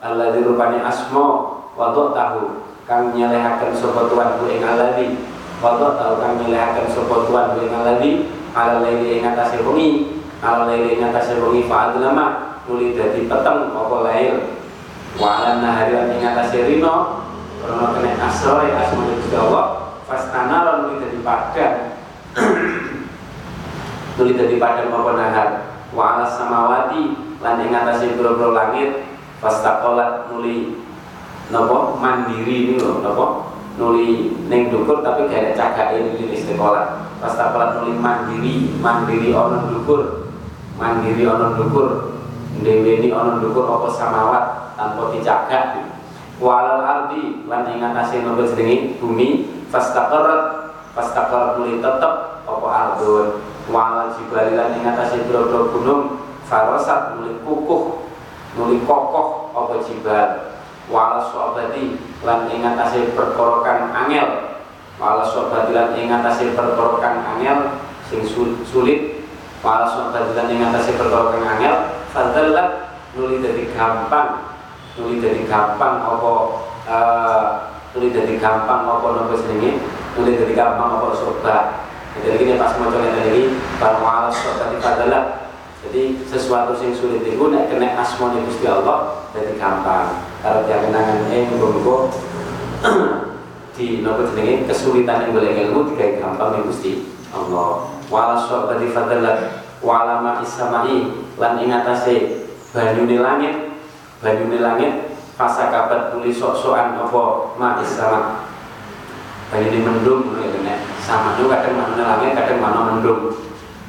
[0.05, 1.25] Alladzi rupane asma
[1.73, 5.17] wa tahu kang nyelehaken sapa Tuhan ku ing alladzi
[5.65, 8.11] wa tahu kang nyelehaken sapa Tuhan ku ing alladzi
[8.53, 13.97] ala laili ing atase wengi ala laili ing atase wengi fa'adlama nuli dadi peteng apa
[14.05, 14.61] lail
[15.19, 17.25] wa ala nahari ing atase rino
[17.65, 19.67] karena kena asroy asma Gusti Allah.
[20.05, 21.94] Fastana nuli dadi padang
[24.19, 25.49] nuli dadi padang apa nahar
[25.95, 29.07] wa ala samawati lan ing atase boro langit
[29.39, 30.81] fastaqalat nuli
[31.51, 31.99] napa?
[31.99, 33.55] Mandiri ini lho napa?
[33.75, 40.31] Nuli ning dukur tapi gak ada di istiqolah fastaqalat nuli mandiri mandiri ana dukur
[40.79, 42.15] mandiri ana dukur
[42.63, 44.45] deweni ana dukur apa samawat
[44.79, 45.87] tanpa dicagak.
[46.43, 47.83] Walal ardi lan ing
[48.59, 48.99] jenenge?
[48.99, 49.47] Bumi.
[49.71, 50.54] Fastaqarat
[50.95, 52.15] fastaqarat nuli tetep
[52.47, 53.43] apa ardun?
[53.69, 56.03] Walal jibali lan ing atase boro gunung
[56.47, 58.07] farasat nuli kukuh
[58.55, 60.55] nuli kokoh apa jibal?
[60.85, 64.61] Wala sobati lan ing atase perkara kang angel.
[65.01, 67.59] Wala sobati lan ing atase perkara kang angel
[68.07, 68.23] sing
[68.63, 69.27] sulit.
[69.65, 71.75] Wala sobati lan ing atase perkara kang angel
[72.13, 72.69] fadallat
[73.17, 74.55] nuli dadi gampang.
[75.01, 76.33] Nuli dadi gampang apa
[76.87, 77.45] uh,
[77.97, 79.81] dadi gampang apa nopo jenenge
[80.15, 81.65] nuli dadi gampang apa sobat
[82.15, 85.45] jadi ini pas mau coba ini kalau wala sobati fadallat
[85.85, 90.25] jadi sesuatu yang sulit itu nek kena asmone Gusti Allah jadi gampang.
[90.41, 92.09] Kalau dia kenangan eh muga
[93.77, 97.05] di nopo jenenge kesulitan yang boleh ilmu digawe gampang ning Gusti
[97.37, 97.93] Allah.
[98.09, 103.77] Wala syabati fadalat wala ma isamai lan ing atase banyune langit
[104.25, 107.23] banyune langit fasa kabat tulis sok-sokan apa
[107.61, 107.77] ma
[109.55, 113.31] banyune mendung ngono ya sama juga kadang mana langit kadang mana mendung.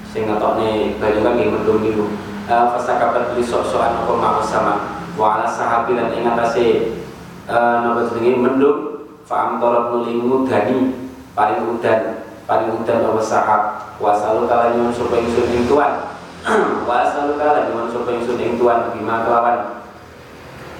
[0.05, 2.05] Sing ngetokne banyu kan nggih mendung niku
[2.45, 4.76] fasa kabat tulis sok-sokan apa ma isama
[5.18, 6.93] wala sahabi lan ing atase
[7.49, 8.38] napa jenenge?
[8.38, 8.80] Mendung.
[9.26, 10.93] Fa'am torot nuli ngudani
[11.34, 13.61] paling udan paling udan apa sahab?
[13.97, 16.13] Wasalu kala sapa ingsun ing tuan
[16.86, 19.82] wasalu kala sapa ingsun ing tuan bima kelawan.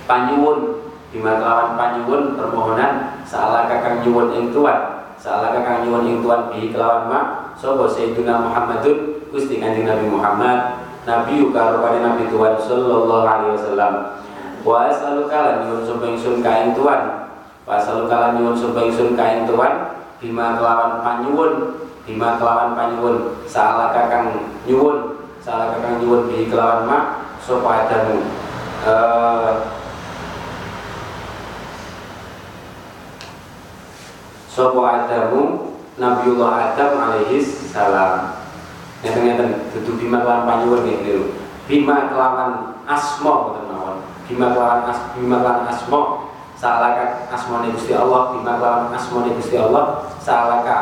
[0.06, 0.85] Panyuwun
[1.16, 5.08] bima kelawan panyuwun permohonan salah kakang nyuwun ing tuan.
[5.16, 7.20] Salah kakang nyuwun ing tuan bi kelawan ma
[7.56, 13.94] sapa sayyidina Muhammadun Gusti Kanjeng Nabi Muhammad Nabi karo Nabi Tuhan sallallahu alaihi wasallam.
[14.68, 17.32] Wa asaluka lan nyuwun sapa ingsun ka ing tuan.
[17.64, 23.40] Wa asaluka lan nyuwun sapa ingsun ka ing tuan bima kelawan panyuwun bima kelawan panyuwun
[23.48, 28.20] salah kakang nyuwun salah kakang nyuwun bi kelawan mak sapa adamu?
[28.86, 29.75] Uh,
[34.56, 38.40] sapa adamu Nabiullah Adam alaihi salam.
[39.04, 41.26] Ngeten-ngeten dudu bima kelawan panyuwun nggih keliru
[41.68, 43.98] bima kelawan asma ngoten mawon.
[44.28, 46.00] Bima kelawan as bima kelawan asma
[46.56, 50.80] salaka asmane Gusti Allah bima kelawan asmane Gusti Allah salaka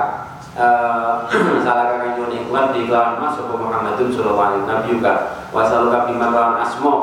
[0.55, 1.27] uh,
[1.65, 5.13] salaka nyuwun ikhwan di kelawan mas sapa Muhammadun sallallahu alaihi nabi juga
[5.49, 6.93] wasaluka bima kelawan asma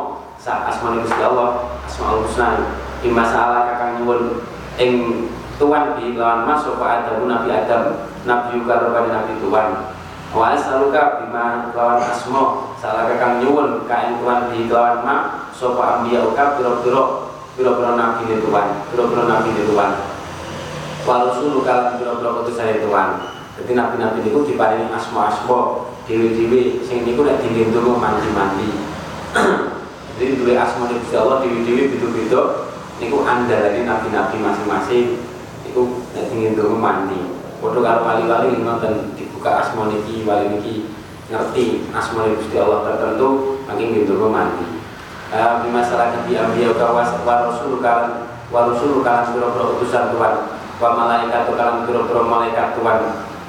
[0.40, 4.40] sa asmane Gusti Allah asmaul husna bima salaka nyuwun
[4.80, 5.28] ing
[5.60, 8.08] tuan di kelawan mas sapa Adam nabi Adam.
[8.24, 9.92] Nabi juga rupane nabi tuan
[10.32, 12.72] wa asaluka bima kelawan asma.
[12.80, 15.16] Salaka kang nyuwun kain tuan di kelawan ma.
[15.52, 19.92] Sapa ambiya uka pira-pira pira-pira nabi di tuan pira-pira nabi di tuan
[21.04, 23.08] wa rusulu kalan pira-pira utusan tuan
[23.60, 26.80] jadi nabi-nabi niku diparingi asma-asma dewi-dewi.
[26.80, 28.72] Sing niku nek dilindungi mandi-mandi.
[30.16, 32.72] Jadi duwe asma Gusti Allah dewi-dewi beda-beda.
[33.04, 35.29] Niku andalane nabi-nabi masing-masing
[35.70, 37.20] niku nek dilindungi mandi
[37.62, 40.90] padha karo wali-wali ngoten dibuka asma niki wali niki
[41.30, 44.66] ngerti asma Gusti Allah tertentu makin dilindungi mandi
[45.30, 50.34] uh, masalah di ambiya kawas wa rasul kalan wa rasul kalan pira-pira utusan Tuhan
[50.82, 53.00] wa malaikat kalan pira-pira malaikat Tuhan.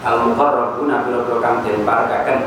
[0.01, 2.39] Al muqarrabuna pira-pira kang den parakaken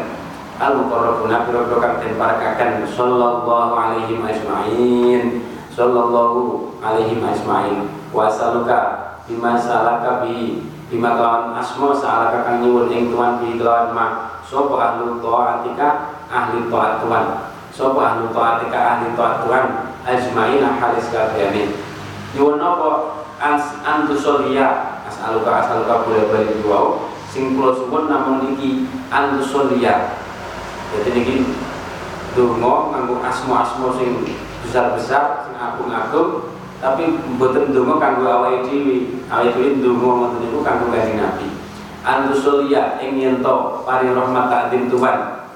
[0.59, 5.23] al muqarrabuna pira-pira kang den parakaken sallallahu alaihi ajmain.
[5.75, 7.91] Sallallahu alaihi ajmain.
[8.15, 13.91] Wa saluka bima salaka bi bima kelawan asma salaka kang nyuwun ing tuan bi kelawan
[13.97, 14.07] ma.
[14.45, 15.89] Sapa ahli taatika
[16.29, 17.27] ahli taat Tuhan
[17.73, 19.65] sapa ahli taatika ahli taat Tuhan
[20.05, 21.75] ajmain halis kabehane
[22.37, 30.23] nyuwun napa as antusolia asaluka asaluka boleh balik dua sing kula suwun namung niki antusolia
[30.93, 31.37] jadi niki
[32.37, 34.23] donga nganggo asma-asma sing
[34.63, 36.54] besar-besar sing agung-agung
[36.85, 39.25] tapi mboten donga kanggo awake dhewe.
[39.33, 41.49] Awake dhewe donga ngoten niku kanggo kanjeng Nabi.
[42.05, 45.49] Antusolia ing yen to paring rahmat takdim Tuhan.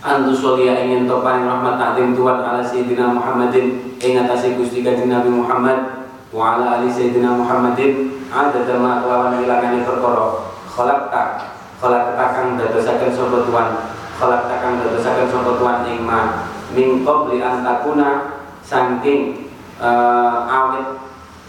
[0.00, 5.12] Antusolia ing yen to paring rahmat takdim Tuhan ala sayyidina Muhammadin ing atase Gusti Kanjeng
[5.12, 8.16] Nabi Muhammad wa ala ali sayyidina Muhammadin.
[8.32, 10.48] Ada ma kelawan ilangane perkara.
[10.64, 13.68] Khalaqta khalaqta kang dadosaken sapa Tuhan.
[14.16, 16.48] Khalaqta kang dadosaken sapa Tuhan ing ma.
[16.72, 19.47] Min qabli an takuna saking
[19.78, 20.98] uh, awit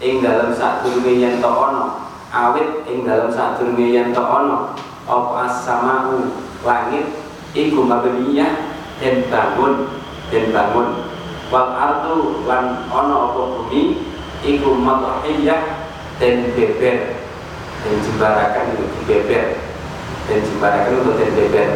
[0.00, 2.10] ing dalam sadurunge yen to ana.
[2.30, 4.74] Awit ing dalam sadurunge yen to ana.
[5.06, 6.30] Apa as-samau?
[6.60, 7.08] Langit
[7.56, 9.88] iku mabniyah den bangun
[10.28, 11.08] den bangun.
[11.50, 14.06] Wal ardu lan ana apa bumi
[14.44, 15.88] iku matahiyah
[16.20, 17.16] den beber.
[17.80, 19.56] Den jembarakan itu dibeber
[20.28, 21.68] den jembarakan untuk den beber.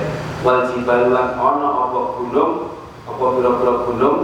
[0.45, 2.77] Wal jibalu ana apa gunung
[3.09, 4.19] apa pira-pira gunung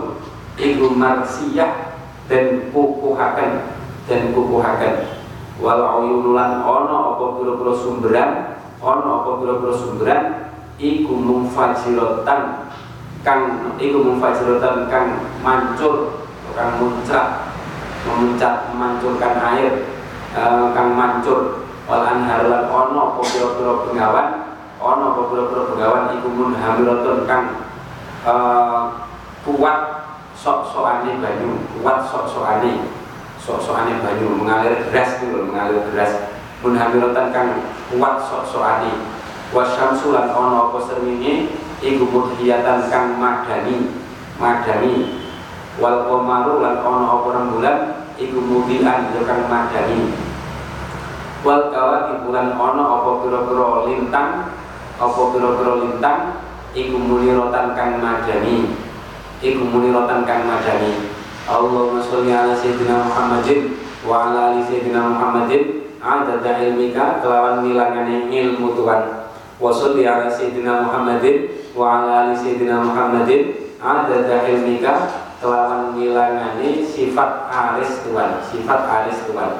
[0.60, 1.89] iku marsiyah
[2.30, 3.74] den kukuhaken.
[4.06, 5.18] Den kukuhaken.
[5.60, 8.30] Wal uyunulan ana apa pira-pira sumberan
[8.80, 10.22] ana apa pira-pira sumberan
[10.80, 12.72] iku mufajiratan
[13.20, 16.24] kang iku mufajiratan kang mancur
[16.56, 17.52] kang muncrat
[18.08, 19.84] memuncak memancurkan air
[20.32, 21.66] uh, kang mancur.
[21.84, 23.72] Wal anhar lan ana apa pira-pira
[24.80, 26.28] ana apa pira-pira bengawan iku
[27.28, 27.44] kang
[28.24, 29.04] uh,
[29.44, 29.99] kuat
[30.40, 32.88] sok-sokane banyu kuat sok-sokane.
[33.36, 36.32] Sok-sokane banyu mengalir deras itu mengalir deras.
[36.64, 37.48] Munhamiratan kang
[37.92, 38.92] kuat sok-sokane.
[39.52, 41.52] Wasyamsu lan ana apa srengenge?
[41.80, 43.92] Iku mudhiyatan kang madani
[44.40, 45.20] madani.
[45.76, 47.78] Wal qamaru lan ana apa rembulan?
[48.16, 50.12] Iku mudhian ya kang madani.
[51.44, 54.30] Wal kawakib lan ana apa pira-pira lintang?
[55.00, 56.20] Apa pira-pira lintang?
[56.70, 58.79] Iku muniratan kang madani
[59.40, 61.10] iku muniratan kang madani.
[61.48, 63.74] Allahumma sholli ala sayyidina Muhammadin
[64.04, 65.62] wa ala ali sayyidina Muhammadin.
[66.00, 69.28] Adada ilmika kelawan milangane ilmu Tuhan.
[69.60, 73.72] Wa sholli ala sayyidina Muhammadin wa ala ali sayyidina Muhammadin.
[73.80, 75.08] Adada ilmika
[75.40, 79.52] kelawan milangane sifat aris Tuhan sifat aris Tuhan.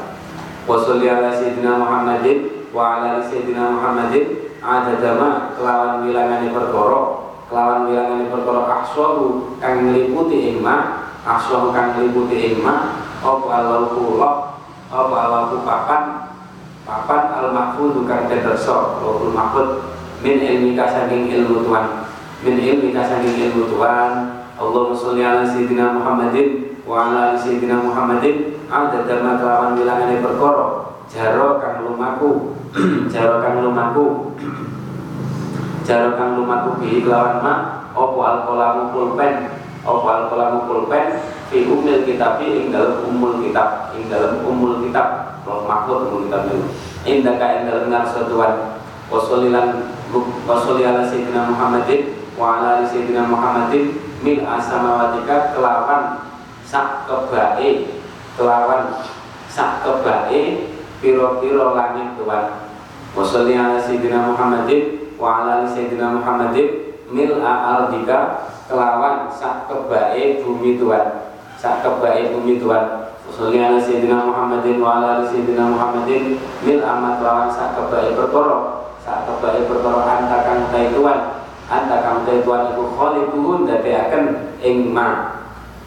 [0.69, 4.25] Wa sholli ala sayyidina Muhammadin wa ala ali sayyidina Muhammadin.
[4.61, 11.99] Adada ma kelawan milangane perkara kelawan milangane perkara ahsahu kang ngliputi ing ma ahsahu kang
[11.99, 14.31] ngliputi ing ma apa kula
[14.91, 16.03] apa alal papan
[16.87, 19.83] papan al mahfud kang teterso lawul mahfud
[20.23, 22.07] min ilmi saking ilmu Tuhan
[22.41, 24.13] min ilmi saking ilmu Tuhan.
[24.61, 28.61] Allahumma sholli ala sayyidina Muhammadin wa ala ali sayyidina Muhammadin.
[28.69, 32.55] Ada dama kelawan bilangane perkara jaro kang lumaku
[33.13, 34.37] jaro kang lumaku
[35.85, 37.55] jaro kang lumaku bi kelawan ma
[37.97, 39.49] opo alqalamu pulpen
[39.83, 45.41] opo alqalamu pulpen fi umil kitab ing dalam umul kitab ing dalam umul kitab.
[45.43, 46.59] Roh makhluk umul kitab itu
[47.09, 48.55] indaka ing dalam ngarsa Tuhan.
[49.11, 49.91] Wasolilan
[50.47, 56.31] wa sholli ala sayyidina Muhammadin wa ala sayyidina Muhammadin mil asamawatika kelawan
[56.63, 57.99] sak kebae.
[58.39, 59.03] Kelawan
[59.51, 60.71] sak kebae
[61.03, 62.71] piro-piro langit Tuhan.
[63.17, 70.79] Wa sholli ala sayyidina Muhammadin wa ala sayyidina Muhammadin mil ardika kelawan sak kebae bumi
[70.79, 71.35] Tuhan.
[71.59, 73.11] Sak kebae bumi Tuhan.
[73.31, 78.87] Salli ala Sayyidina Muhammadin wa ala Sayyidina Muhammadin mil amat lawan sak kebae perkara.
[79.03, 81.19] Sak kebae perkara anta kang Tuhan.
[81.71, 84.25] Anta kang tuan iku khaliquhun dadiaken
[84.63, 85.39] ing ma.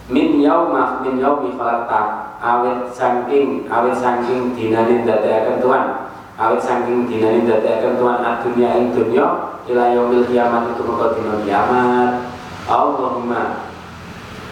[0.08, 2.32] Min yauma min yaumi khalaqta.
[2.44, 6.03] Awet saking awet saking dinane dadiaken tuan
[6.34, 12.10] awet saking dinane dadiaken tuan adunya ing dunya ila yaumil kiamat itu mengko dina kiamat.
[12.64, 13.70] Allahumma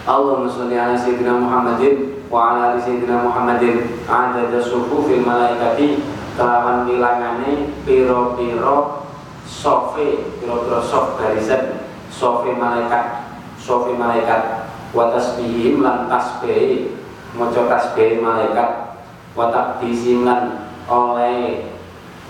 [0.06, 4.02] Allahumma sholli ala sayyidina Muhammadin wa ala ali sayyidina Muhammadin.
[4.06, 6.06] Adada sufufil malaikati
[6.38, 9.08] kelawan bilangane piro-piro
[9.46, 13.26] sofe piro-piro sof barisan sofe malaikat
[13.58, 14.70] sofe malaikat.
[14.92, 16.94] Wa tasbihim lan tasbih
[17.34, 19.02] maca tasbih malaikat.
[19.32, 20.61] Wa takdisim lan
[20.92, 21.64] oleh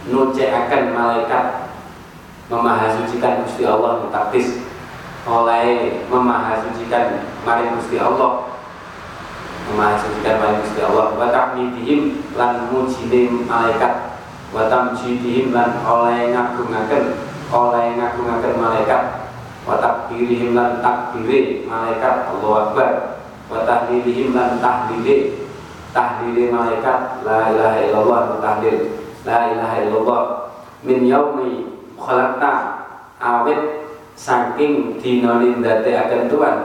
[0.05, 1.45] akan malaikat
[2.45, 4.62] memahasucikan Gusti Allah takdis
[5.26, 8.51] oleh memahasucikan mari Gusti Allah
[9.72, 11.16] memahasucikan mari Gusti Allah.
[11.16, 14.20] Wa tahmidihim lan mujine malaikat.
[14.51, 17.05] Wa tamjidihim lan oleh ngagungaken
[17.51, 19.03] oleh ngagungaken malaikat.
[19.64, 22.28] Wa takbirihim lan takbiri malaikat.
[22.36, 23.22] Allahu Akbar.
[23.47, 25.36] Wa tahlilihim lan tahlili
[25.91, 28.77] tahlili malaikat la ilaha illallah wa tahlil
[29.27, 30.21] la ilaha illallah.
[30.81, 31.67] Min yaumi
[31.99, 32.51] khalaqta
[33.21, 33.85] awit
[34.17, 36.57] saking dina lindate akan Tuhan.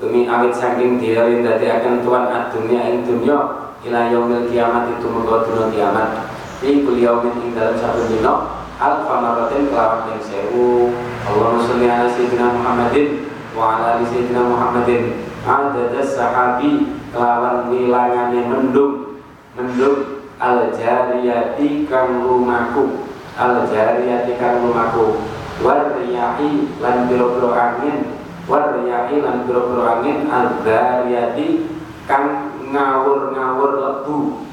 [0.00, 3.38] Demi awit saking dina lindate akan Tuhan adunya ing dunya
[3.80, 6.30] ila yaumil kiamat itu mengko kiamat.
[6.60, 10.92] Fi kulli yaumin ing dalam satu dino alfa marratin kelawan yang sewu.
[11.28, 15.02] Allahumma sholli ala sayyidina Muhammadin wa ala ali sayyidina Muhammadin.
[15.40, 19.22] Adada sahabi kelawan wilangane mendung.
[19.54, 20.26] Mendung.
[20.40, 23.04] Al jariyati kang lumaku.
[23.36, 25.20] Al jariyati kang lumaku.
[25.60, 28.16] War riyahi lan biro-biro angin.
[28.48, 30.32] War riyahi lan biro-biro angin.
[30.32, 31.68] Al jariyati
[32.08, 34.46] kang ngawur-ngawur lebu.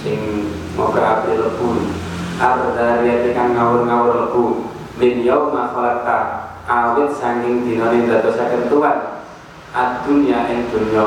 [0.00, 0.20] Sing
[0.74, 1.68] moga api lebu.
[2.40, 4.44] Ardhariyati kang ngawur-ngawur lebu.
[4.98, 6.50] Min yauma khalaqta.
[6.64, 8.98] Awit sanging dina ning dadosaken Tuhan.
[9.74, 11.04] Ad-dunya ing dunya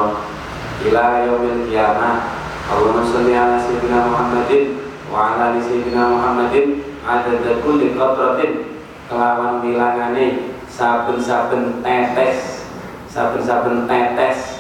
[0.86, 2.38] ila yaumil kiamah
[2.68, 4.76] Allahumma sholli ala sayyidina Muhammadin
[5.08, 6.84] wa ala ali sayyidina Muhammadin.
[7.08, 8.76] Adada kulli qatratin.
[9.08, 12.68] Kelawan bilangane saben-saben tetes.
[13.08, 14.60] Saben-saben tetes.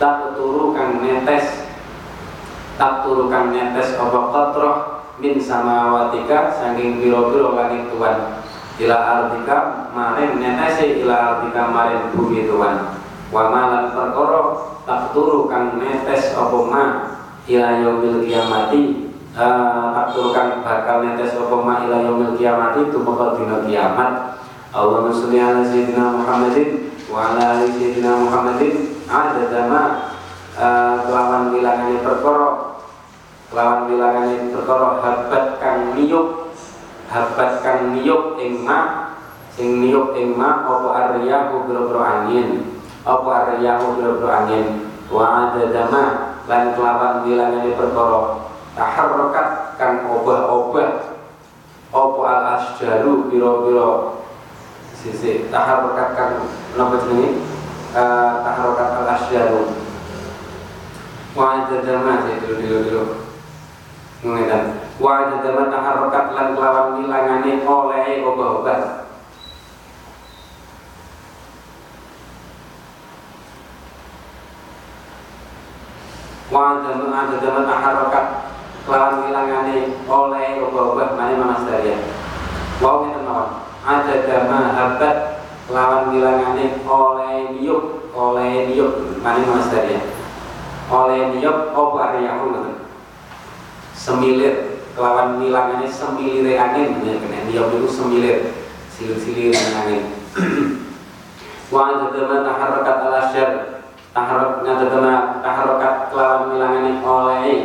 [0.00, 1.68] Tak turu kang netes.
[2.80, 4.76] Tak turukan netes apa qatrah
[5.20, 8.40] min samawatika saking biro-biro langit Tuhan
[8.80, 13.01] ila artika maring netese ila artika maring bumi Tuhan
[13.32, 14.42] wa malan perkara
[14.84, 16.84] tak turu kang netes apa ma
[17.48, 19.08] ila yaumil kiamati.
[19.32, 24.12] Tak turu kang bakal netes apa ma ila yaumil kiamati tumeka dina kiamat.
[24.72, 26.68] Allahumma sholli ala sayyidina Muhammadin
[27.08, 28.74] wa ala ali sayyidina Muhammadin.
[29.08, 29.82] Adada ma
[30.56, 32.72] uh, kelawan bilangane perkara
[33.52, 36.56] lawan bilangane perkara habat kang niyuk
[37.12, 39.12] habat kang niyuk ing ma
[39.52, 42.71] sing niyuk ing ma apa aryahu biro angin
[43.02, 44.86] apa aryahu biro angin?
[45.12, 48.48] Wa adadama lan kelawan bilangane perkara
[48.78, 51.18] taharrakat kang obah-obah.
[51.92, 54.24] Apa al asjaru biro-biro
[54.96, 56.32] sisi taharrakat kang
[56.78, 57.44] napa jenenge
[57.92, 59.62] uh, taharrakat al asjaru
[61.36, 63.04] wa adadama dulu dulu dulu.
[64.22, 64.62] Ngeten.
[65.02, 69.10] Wa jadama taharrakat lan kelawan milangane oleh obah-obah.
[76.52, 78.26] Wa jadama taharrakat
[78.84, 81.96] kelawan milangane oleh obah-obah mane Mas Daria.
[82.76, 83.64] Wa ngeten mawon.
[83.82, 85.16] Ada dama habat
[85.72, 88.68] lawan milangane oleh niup oleh
[89.24, 90.04] mane Mas Daria.
[90.92, 92.82] Oleh niup apa aryahu ngoten
[94.02, 98.38] semilir kelawan nilangannya semilir angin ya kena dia itu semilir
[98.90, 100.10] silir-silir angin
[101.72, 103.50] wa tadama taharrakat al asyar
[104.12, 107.58] taharrak ngadama taharrakat kelawan nilangannya oleh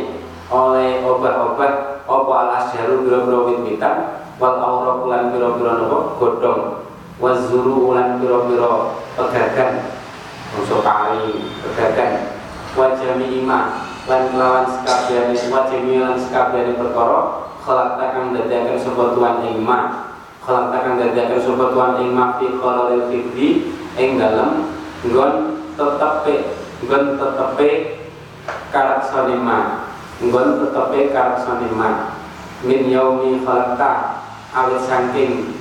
[0.48, 1.72] oleh obat-obat
[2.08, 6.88] opo al asyaru biro-biro wit-witan wal auraq lan biro-biro nopo godhong
[7.20, 9.92] wazuru ulan biro-biro pegagan
[10.56, 12.32] unsur kali pegagan
[12.72, 19.60] wajami imam lan kelawan sekabiane wa jami'an sekabiane perkara khalaqta kang dadiaken sapa tuan ing
[19.60, 20.08] ma
[20.40, 23.68] khalaqta kang dadiaken sapa tuan ing ma fi qararil hifdi
[24.00, 24.72] ing dalem
[25.04, 26.34] nggon tetepe
[26.82, 27.70] nggon tetepe
[28.74, 29.58] karaksane ma
[30.18, 32.18] nggon tetepe karaksane ma
[32.66, 34.18] min yaumi khalaqta
[34.50, 35.54] awit saking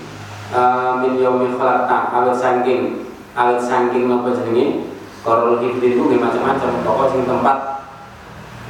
[0.49, 3.05] uh, min yaumi khalaqta awit saking
[3.37, 4.89] awit saking napa jenenge?
[5.27, 7.83] Qararil hifdi itu macam-macam pokok sing tempat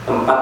[0.10, 0.40] tempat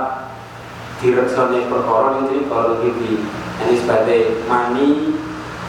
[1.03, 3.19] direksone perkara itu qararil hifdi
[3.67, 5.11] ini sebagai mani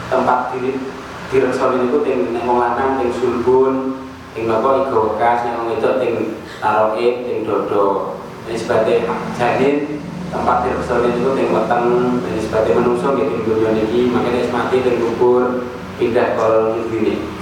[0.07, 0.79] tempat diri
[1.27, 1.99] direksoni itu
[2.31, 4.06] nek wong lanang ting sulbun
[4.37, 8.13] ting wekas nek wong wedok ting taroke ting dodo
[8.45, 9.97] ini sebagai janin
[10.29, 14.13] tempat direksoni itu ting weteng ini sebagai manusia gitu ting dunia niki.
[14.13, 15.65] Makanya mati ting kubur
[15.97, 17.33] pindah kalau ini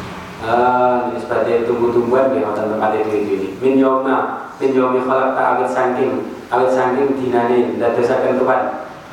[0.45, 5.65] Uh, ini sebagai tumbuh-tumbuhan di hotel tempat itu ini min yoma min yomi khalaq ta'awit
[5.65, 8.61] sangking awit sangking dinani dadosaken Tuhan.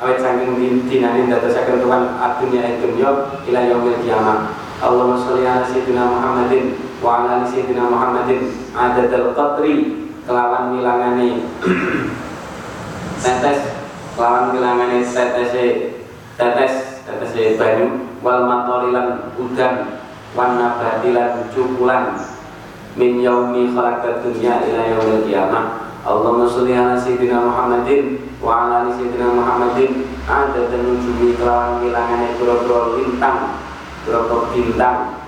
[0.03, 0.53] Awet saking
[0.85, 3.09] dinani dadosaken Tuhan adunya ing dunya
[3.49, 4.51] ila yaumil kiamah.
[4.83, 11.43] Allahumma sholli ala sayyidina Muhammadin wa ala ali sayyidina Muhammadin adadal qatri kelawan wilangane
[13.23, 13.75] tetes
[14.15, 15.99] kelawan wilangane tetese
[16.39, 19.99] tetes tetese banyu wal matorilan udan
[20.31, 22.15] wan nabatilan cukulan
[22.95, 28.91] min yaumi khalaqat dunya ila yaumil kiamah Allahumma sholli ala sayyidina Muhammadin wa ala ali
[28.91, 30.03] sayyidina Muhammadin.
[30.27, 33.55] Ada tenujumi kelawan bilangane boro-boro bintang
[34.03, 35.22] boro-boro bintang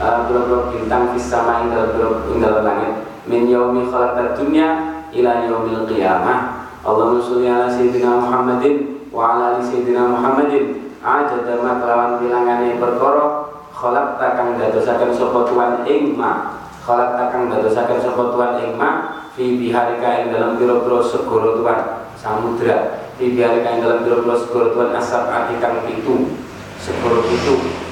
[0.00, 3.04] boro-boro bintang fis sama ing dalam langit.
[3.28, 4.68] Min yaumi khalaqat dunya
[5.12, 6.64] ila yaumil qiyamah.
[6.80, 10.96] Allahumma sholli ala sayyidina Muhammadin wa ala ali sayyidina Muhammadin.
[11.04, 16.64] Ada ma kelawan bilangane perkara khalaqta kang dadosaken sapa tuan ing ma.
[16.80, 23.04] Khalaqta kang dadosaken sapa tuan ing ma fi biharika yang dalam biro-biro segoro Tuhan samudra.
[23.20, 26.40] Fi biharika yang dalam biro-biro segoro Tuhan asap atikang itu
[26.80, 27.89] segoro itu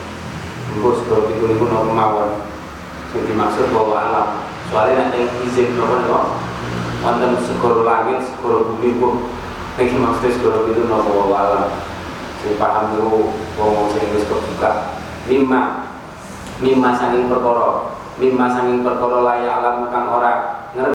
[0.76, 2.44] Mbok segoro itu itu nopo mawon.
[3.14, 4.28] Sing dimaksud bahwa alam.
[4.68, 6.20] Soalnya nanti izin nopo nopo
[7.00, 9.30] wonten segoro langit segoro bumi bu
[9.78, 11.72] nek maksud segoro itu nopo alam.
[12.44, 15.00] Sing paham itu wong sing wis kebuka.
[15.24, 15.88] Lima
[16.60, 17.96] lima saking perkara.
[18.18, 20.32] Lima saking perkara layak alam kang ora